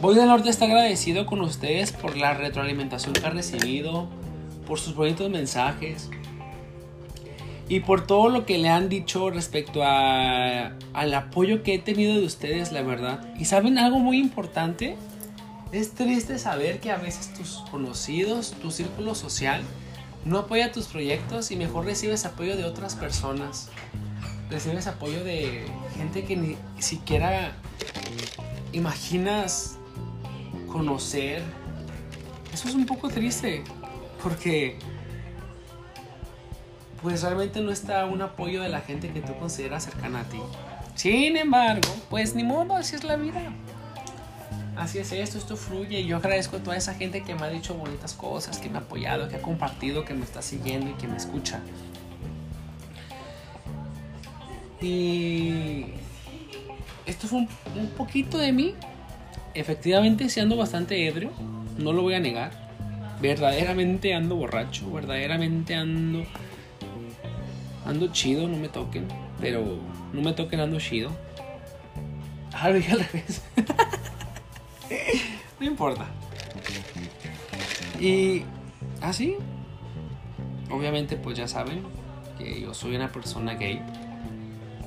Voy 0.00 0.14
del 0.14 0.26
Norte 0.26 0.50
está 0.50 0.66
agradecido 0.66 1.24
con 1.24 1.40
ustedes 1.40 1.92
por 1.92 2.16
la 2.16 2.34
retroalimentación 2.34 3.14
que 3.14 3.24
ha 3.24 3.30
recibido, 3.30 4.08
por 4.66 4.78
sus 4.78 4.94
bonitos 4.94 5.30
mensajes 5.30 6.10
y 7.68 7.80
por 7.80 8.06
todo 8.06 8.28
lo 8.28 8.44
que 8.44 8.58
le 8.58 8.68
han 8.68 8.88
dicho 8.88 9.30
respecto 9.30 9.82
a, 9.82 10.72
al 10.92 11.14
apoyo 11.14 11.62
que 11.62 11.74
he 11.74 11.78
tenido 11.78 12.14
de 12.14 12.26
ustedes, 12.26 12.72
la 12.72 12.82
verdad. 12.82 13.26
Y 13.38 13.46
saben 13.46 13.78
algo 13.78 13.98
muy 13.98 14.18
importante, 14.18 14.96
es 15.72 15.94
triste 15.94 16.38
saber 16.38 16.80
que 16.80 16.90
a 16.90 16.96
veces 16.96 17.32
tus 17.34 17.64
conocidos, 17.70 18.54
tu 18.62 18.70
círculo 18.70 19.14
social, 19.14 19.62
no 20.24 20.38
apoya 20.38 20.72
tus 20.72 20.86
proyectos 20.86 21.50
y 21.50 21.56
mejor 21.56 21.84
recibes 21.84 22.24
apoyo 22.24 22.56
de 22.56 22.64
otras 22.64 22.94
personas. 22.94 23.70
Recibes 24.50 24.86
apoyo 24.86 25.24
de 25.24 25.66
gente 25.96 26.24
que 26.24 26.36
ni 26.36 26.56
siquiera 26.78 27.52
imaginas 28.72 29.76
conocer. 30.70 31.42
Eso 32.52 32.68
es 32.68 32.74
un 32.74 32.86
poco 32.86 33.08
triste 33.08 33.62
porque 34.22 34.78
pues 37.02 37.22
realmente 37.22 37.60
no 37.60 37.70
está 37.70 38.04
un 38.06 38.22
apoyo 38.22 38.62
de 38.62 38.68
la 38.68 38.80
gente 38.80 39.10
que 39.10 39.20
tú 39.20 39.36
consideras 39.38 39.84
cercana 39.84 40.20
a 40.20 40.24
ti. 40.24 40.40
Sin 40.94 41.36
embargo, 41.36 41.88
pues 42.08 42.34
ni 42.34 42.42
modo, 42.42 42.74
así 42.74 42.96
es 42.96 43.04
la 43.04 43.16
vida. 43.16 43.52
Así 44.86 45.00
es 45.00 45.10
esto, 45.10 45.36
esto 45.36 45.56
fluye 45.56 45.98
y 45.98 46.06
yo 46.06 46.18
agradezco 46.18 46.58
a 46.58 46.60
toda 46.60 46.76
esa 46.76 46.94
gente 46.94 47.24
que 47.24 47.34
me 47.34 47.42
ha 47.42 47.48
dicho 47.48 47.74
bonitas 47.74 48.14
cosas, 48.14 48.58
que 48.58 48.70
me 48.70 48.78
ha 48.78 48.82
apoyado, 48.82 49.28
que 49.28 49.34
ha 49.34 49.42
compartido, 49.42 50.04
que 50.04 50.14
me 50.14 50.22
está 50.22 50.42
siguiendo 50.42 50.88
y 50.88 50.92
que 50.92 51.08
me 51.08 51.16
escucha. 51.16 51.58
Y 54.80 55.86
esto 57.04 57.26
fue 57.26 57.40
un, 57.40 57.48
un 57.74 57.88
poquito 57.96 58.38
de 58.38 58.52
mí. 58.52 58.74
Efectivamente, 59.54 60.28
sí 60.28 60.38
ando 60.38 60.56
bastante 60.56 61.04
ebrio, 61.04 61.32
no 61.78 61.92
lo 61.92 62.02
voy 62.02 62.14
a 62.14 62.20
negar. 62.20 62.52
Verdaderamente 63.20 64.14
ando 64.14 64.36
borracho, 64.36 64.88
verdaderamente 64.92 65.74
ando 65.74 66.24
ando 67.84 68.06
chido, 68.12 68.46
no 68.46 68.56
me 68.56 68.68
toquen, 68.68 69.08
pero 69.40 69.80
no 70.12 70.22
me 70.22 70.32
toquen 70.32 70.60
ando 70.60 70.78
chido. 70.78 71.10
Ah, 72.52 72.68
lo 72.68 72.76
dije 72.76 72.92
al 72.92 73.00
revés. 73.00 73.42
no 75.60 75.66
importa. 75.66 76.06
Y 78.00 78.42
así, 79.00 79.36
obviamente 80.70 81.16
pues 81.16 81.36
ya 81.36 81.48
saben 81.48 81.82
que 82.38 82.60
yo 82.60 82.74
soy 82.74 82.96
una 82.96 83.10
persona 83.10 83.54
gay. 83.54 83.80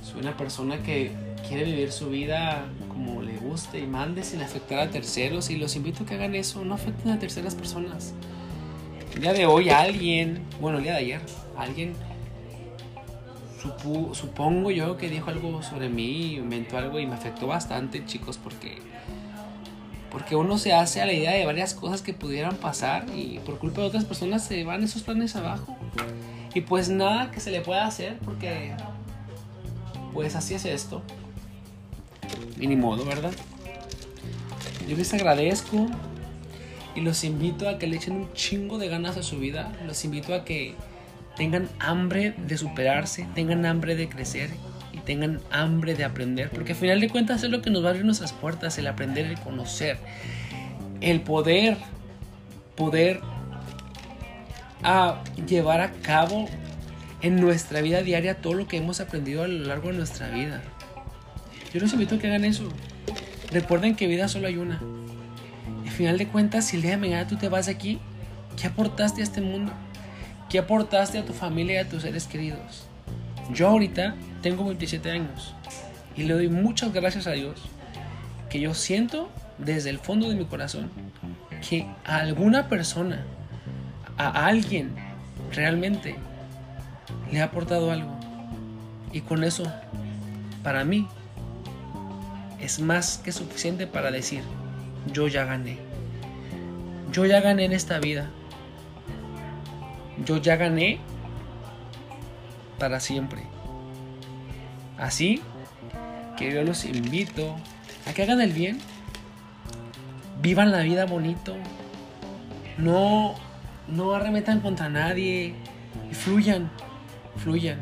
Soy 0.03 0.21
una 0.21 0.35
persona 0.37 0.77
que 0.81 1.11
quiere 1.47 1.63
vivir 1.63 1.91
su 1.91 2.09
vida 2.09 2.65
como 2.87 3.21
le 3.21 3.37
guste 3.37 3.79
y 3.79 3.87
mande 3.87 4.23
sin 4.23 4.41
afectar 4.41 4.79
a 4.79 4.89
terceros 4.89 5.49
y 5.49 5.57
los 5.57 5.75
invito 5.75 6.03
a 6.03 6.05
que 6.05 6.15
hagan 6.15 6.35
eso, 6.35 6.63
no 6.63 6.75
afecten 6.75 7.11
a 7.11 7.19
terceras 7.19 7.55
personas. 7.55 8.13
El 9.13 9.21
día 9.21 9.33
de 9.33 9.45
hoy 9.45 9.69
alguien, 9.69 10.43
bueno 10.59 10.77
el 10.77 10.83
día 10.83 10.93
de 10.93 10.99
ayer, 10.99 11.21
alguien 11.57 11.93
supongo 14.13 14.71
yo 14.71 14.97
que 14.97 15.09
dijo 15.09 15.29
algo 15.29 15.61
sobre 15.61 15.89
mí, 15.89 16.35
inventó 16.35 16.77
algo 16.77 16.99
y 16.99 17.05
me 17.05 17.15
afectó 17.15 17.47
bastante 17.47 18.05
chicos 18.05 18.37
porque 18.37 18.77
porque 20.11 20.35
uno 20.35 20.57
se 20.57 20.73
hace 20.73 21.01
a 21.01 21.05
la 21.05 21.13
idea 21.13 21.31
de 21.31 21.45
varias 21.45 21.73
cosas 21.73 22.01
que 22.01 22.13
pudieran 22.13 22.55
pasar 22.55 23.05
y 23.15 23.39
por 23.39 23.59
culpa 23.59 23.81
de 23.81 23.87
otras 23.87 24.05
personas 24.05 24.43
se 24.43 24.63
van 24.63 24.83
esos 24.83 25.03
planes 25.03 25.35
abajo. 25.35 25.77
Y 26.53 26.61
pues 26.61 26.89
nada 26.89 27.31
que 27.31 27.39
se 27.39 27.51
le 27.51 27.61
pueda 27.61 27.85
hacer 27.85 28.17
porque 28.25 28.73
pues 30.13 30.35
así 30.35 30.55
es 30.55 30.65
esto. 30.65 31.01
Y 32.59 32.67
ni 32.67 32.75
modo, 32.75 33.05
¿verdad? 33.05 33.31
Yo 34.87 34.97
les 34.97 35.13
agradezco 35.13 35.87
y 36.95 37.01
los 37.01 37.23
invito 37.23 37.69
a 37.69 37.77
que 37.77 37.87
le 37.87 37.97
echen 37.97 38.15
un 38.15 38.33
chingo 38.33 38.79
de 38.79 38.87
ganas 38.87 39.17
a 39.17 39.23
su 39.23 39.37
vida. 39.37 39.71
Los 39.85 40.03
invito 40.03 40.33
a 40.33 40.43
que 40.43 40.73
tengan 41.37 41.69
hambre 41.79 42.33
de 42.37 42.57
superarse, 42.57 43.27
tengan 43.35 43.65
hambre 43.65 43.95
de 43.95 44.09
crecer 44.09 44.49
tengan 45.09 45.41
hambre 45.49 45.95
de 45.95 46.03
aprender. 46.03 46.51
Porque 46.51 46.73
al 46.73 46.77
final 46.77 47.01
de 47.01 47.09
cuentas 47.09 47.43
es 47.43 47.49
lo 47.49 47.63
que 47.63 47.71
nos 47.71 47.81
va 47.81 47.87
a 47.87 47.89
abrir 47.89 48.05
nuestras 48.05 48.31
puertas, 48.31 48.77
el 48.77 48.85
aprender, 48.85 49.25
el 49.25 49.39
conocer, 49.39 49.97
el 51.01 51.21
poder, 51.21 51.77
poder 52.75 53.19
a 54.83 55.23
llevar 55.47 55.81
a 55.81 55.93
cabo 55.93 56.47
en 57.23 57.41
nuestra 57.41 57.81
vida 57.81 58.03
diaria 58.03 58.35
todo 58.35 58.53
lo 58.53 58.67
que 58.67 58.77
hemos 58.77 58.99
aprendido 58.99 59.43
a 59.43 59.47
lo 59.47 59.65
largo 59.65 59.87
de 59.87 59.95
nuestra 59.95 60.29
vida. 60.29 60.61
Yo 61.73 61.79
los 61.79 61.91
invito 61.93 62.13
a 62.13 62.19
que 62.19 62.27
hagan 62.27 62.45
eso. 62.45 62.69
Recuerden 63.49 63.95
que 63.95 64.05
vida 64.05 64.27
solo 64.27 64.45
hay 64.45 64.57
una. 64.57 64.79
Al 65.85 65.89
final 65.89 66.19
de 66.19 66.27
cuentas, 66.27 66.67
si 66.67 66.75
el 66.75 66.83
día 66.83 66.91
de 66.91 66.97
mañana 66.97 67.27
tú 67.27 67.35
te 67.35 67.49
vas 67.49 67.67
aquí, 67.67 67.97
¿qué 68.61 68.67
aportaste 68.67 69.21
a 69.21 69.23
este 69.23 69.41
mundo? 69.41 69.73
¿Qué 70.51 70.59
aportaste 70.59 71.17
a 71.17 71.25
tu 71.25 71.33
familia 71.33 71.77
y 71.77 71.77
a 71.77 71.89
tus 71.89 72.03
seres 72.03 72.27
queridos? 72.27 72.85
Yo 73.51 73.69
ahorita 73.69 74.13
tengo 74.41 74.65
27 74.65 75.11
años 75.11 75.53
y 76.15 76.23
le 76.23 76.33
doy 76.33 76.49
muchas 76.49 76.93
gracias 76.93 77.27
a 77.27 77.31
Dios 77.31 77.59
que 78.49 78.59
yo 78.59 78.73
siento 78.73 79.29
desde 79.57 79.89
el 79.89 79.99
fondo 79.99 80.29
de 80.29 80.35
mi 80.35 80.45
corazón 80.45 80.89
que 81.67 81.85
a 82.05 82.17
alguna 82.17 82.67
persona, 82.67 83.25
a 84.17 84.45
alguien 84.45 84.95
realmente 85.51 86.15
le 87.31 87.41
ha 87.41 87.45
aportado 87.45 87.91
algo. 87.91 88.11
Y 89.11 89.21
con 89.21 89.43
eso, 89.43 89.63
para 90.63 90.83
mí, 90.83 91.07
es 92.59 92.79
más 92.79 93.17
que 93.17 93.31
suficiente 93.31 93.87
para 93.87 94.11
decir, 94.11 94.43
yo 95.11 95.27
ya 95.27 95.45
gané. 95.45 95.77
Yo 97.11 97.25
ya 97.25 97.41
gané 97.41 97.65
en 97.65 97.73
esta 97.73 97.99
vida. 97.99 98.29
Yo 100.25 100.37
ya 100.37 100.57
gané 100.57 100.99
para 102.77 102.99
siempre. 102.99 103.43
Así 104.99 105.41
que 106.37 106.51
yo 106.51 106.63
los 106.63 106.85
invito 106.85 107.55
a 108.05 108.13
que 108.13 108.23
hagan 108.23 108.41
el 108.41 108.51
bien. 108.51 108.77
Vivan 110.41 110.71
la 110.71 110.81
vida 110.81 111.05
bonito. 111.05 111.55
No, 112.77 113.35
no 113.87 114.13
arremetan 114.13 114.61
contra 114.61 114.89
nadie. 114.89 115.53
Y 116.11 116.13
fluyan, 116.13 116.69
fluyan. 117.37 117.79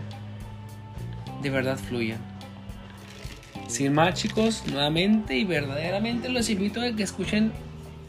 De 1.42 1.50
verdad 1.50 1.78
fluyan. 1.78 2.20
Sin 3.68 3.94
más 3.94 4.14
chicos, 4.14 4.64
nuevamente 4.72 5.36
y 5.36 5.44
verdaderamente 5.44 6.30
los 6.30 6.50
invito 6.50 6.82
a 6.82 6.96
que 6.96 7.04
escuchen 7.04 7.52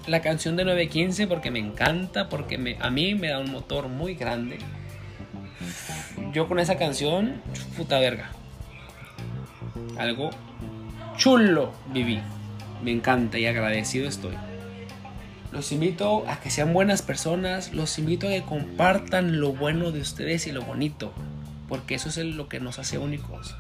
la 0.07 0.23
canción 0.23 0.57
de 0.57 0.65
915 0.65 1.27
porque 1.27 1.51
me 1.51 1.59
encanta, 1.59 2.29
porque 2.29 2.77
a 2.81 2.91
mí 2.91 3.15
me 3.15 3.29
da 3.29 3.41
un 3.41 3.51
motor 3.51 3.89
muy 3.89 4.15
grande. 4.15 4.59
Yo 6.33 6.47
con 6.47 6.59
esa 6.59 6.77
canción, 6.77 7.43
puta 7.77 7.99
verga. 7.99 8.31
Algo 9.99 10.31
chulo 11.17 11.73
viví. 11.93 12.21
Me 12.83 12.93
encanta 12.93 13.39
y 13.39 13.47
agradecido 13.47 14.09
estoy. 14.09 14.37
Los 15.51 15.73
invito 15.73 16.29
a 16.29 16.41
que 16.41 16.51
sean 16.51 16.73
buenas 16.73 17.03
personas, 17.03 17.73
los 17.73 17.99
invito 17.99 18.29
a 18.29 18.31
que 18.31 18.43
compartan 18.43 19.41
lo 19.41 19.53
bueno 19.53 19.93
de 19.93 20.01
ustedes 20.01 20.47
y 20.47 20.53
lo 20.53 20.63
bonito, 20.63 21.13
porque 21.69 21.95
eso 21.95 22.09
es 22.09 22.19
lo 22.19 22.49
que 22.49 22.61
nos 22.61 22.79
hace 22.79 22.99
únicos. 22.99 23.57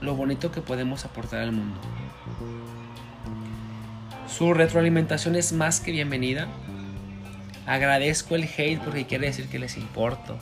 Lo 0.00 0.16
bonito 0.16 0.50
que 0.50 0.60
podemos 0.60 1.04
aportar 1.04 1.40
al 1.40 1.52
mundo. 1.52 1.78
Su 4.26 4.52
retroalimentación 4.54 5.36
es 5.36 5.52
más 5.52 5.80
que 5.80 5.92
bienvenida. 5.92 6.48
Agradezco 7.66 8.34
el 8.34 8.44
hate 8.44 8.80
porque 8.80 9.06
quiere 9.06 9.26
decir 9.26 9.48
que 9.48 9.58
les 9.58 9.76
importo. 9.76 10.38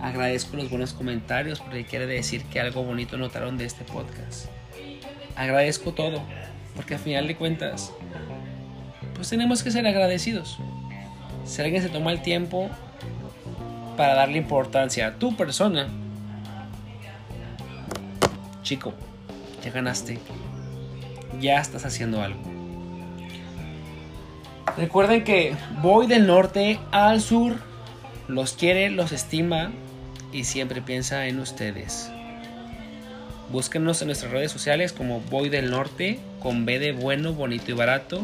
Agradezco 0.00 0.56
los 0.56 0.70
buenos 0.70 0.92
comentarios 0.92 1.60
porque 1.60 1.84
quiere 1.84 2.06
decir 2.06 2.44
que 2.44 2.60
algo 2.60 2.84
bonito 2.84 3.16
notaron 3.16 3.58
de 3.58 3.64
este 3.64 3.84
podcast. 3.84 4.46
Agradezco 5.34 5.92
todo 5.92 6.22
porque 6.76 6.94
al 6.94 7.00
final 7.00 7.26
de 7.26 7.36
cuentas, 7.36 7.92
pues 9.14 9.28
tenemos 9.28 9.64
que 9.64 9.72
ser 9.72 9.86
agradecidos. 9.86 10.58
Si 11.44 11.60
alguien 11.60 11.82
se 11.82 11.88
toma 11.88 12.12
el 12.12 12.22
tiempo 12.22 12.70
para 13.96 14.14
darle 14.14 14.38
importancia 14.38 15.08
a 15.08 15.14
tu 15.14 15.36
persona, 15.36 15.88
chico, 18.62 18.94
ya 19.64 19.72
ganaste. 19.72 20.20
Ya 21.40 21.60
estás 21.60 21.84
haciendo 21.84 22.22
algo. 22.22 22.40
Recuerden 24.76 25.24
que 25.24 25.56
voy 25.82 26.06
del 26.06 26.28
norte 26.28 26.78
al 26.92 27.20
sur, 27.20 27.56
los 28.28 28.52
quiere, 28.52 28.90
los 28.90 29.10
estima 29.10 29.72
y 30.32 30.44
siempre 30.44 30.82
piensa 30.82 31.26
en 31.26 31.38
ustedes. 31.38 32.10
Búsquenos 33.50 34.02
en 34.02 34.08
nuestras 34.08 34.30
redes 34.30 34.52
sociales 34.52 34.92
como 34.92 35.20
Voy 35.22 35.48
del 35.48 35.70
Norte, 35.70 36.20
con 36.40 36.66
B 36.66 36.78
de 36.78 36.92
bueno, 36.92 37.32
bonito 37.32 37.70
y 37.70 37.74
barato. 37.74 38.22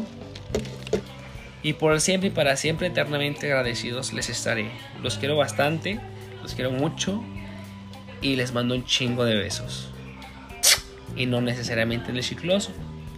Y 1.63 1.73
por 1.73 1.99
siempre 1.99 2.29
y 2.29 2.31
para 2.31 2.55
siempre 2.57 2.87
eternamente 2.87 3.47
agradecidos 3.47 4.13
les 4.13 4.29
estaré. 4.29 4.69
Los 5.01 5.17
quiero 5.17 5.35
bastante, 5.35 5.99
los 6.43 6.53
quiero 6.53 6.69
mucho 6.69 7.23
y 8.21 8.35
les 8.35 8.53
mando 8.53 8.75
un 8.75 8.85
chingo 8.85 9.25
de 9.25 9.35
besos. 9.35 9.89
Y 11.15 11.25
no 11.25 11.41
necesariamente 11.41 12.11
en 12.11 12.17
el 12.17 12.23
chicloso, 12.23 12.71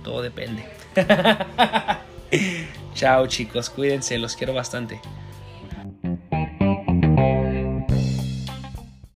todo 0.04 0.22
depende. 0.22 0.64
Chao 2.94 3.28
chicos, 3.28 3.70
cuídense, 3.70 4.18
los 4.18 4.38
quiero 4.38 4.54
bastante. 4.54 5.02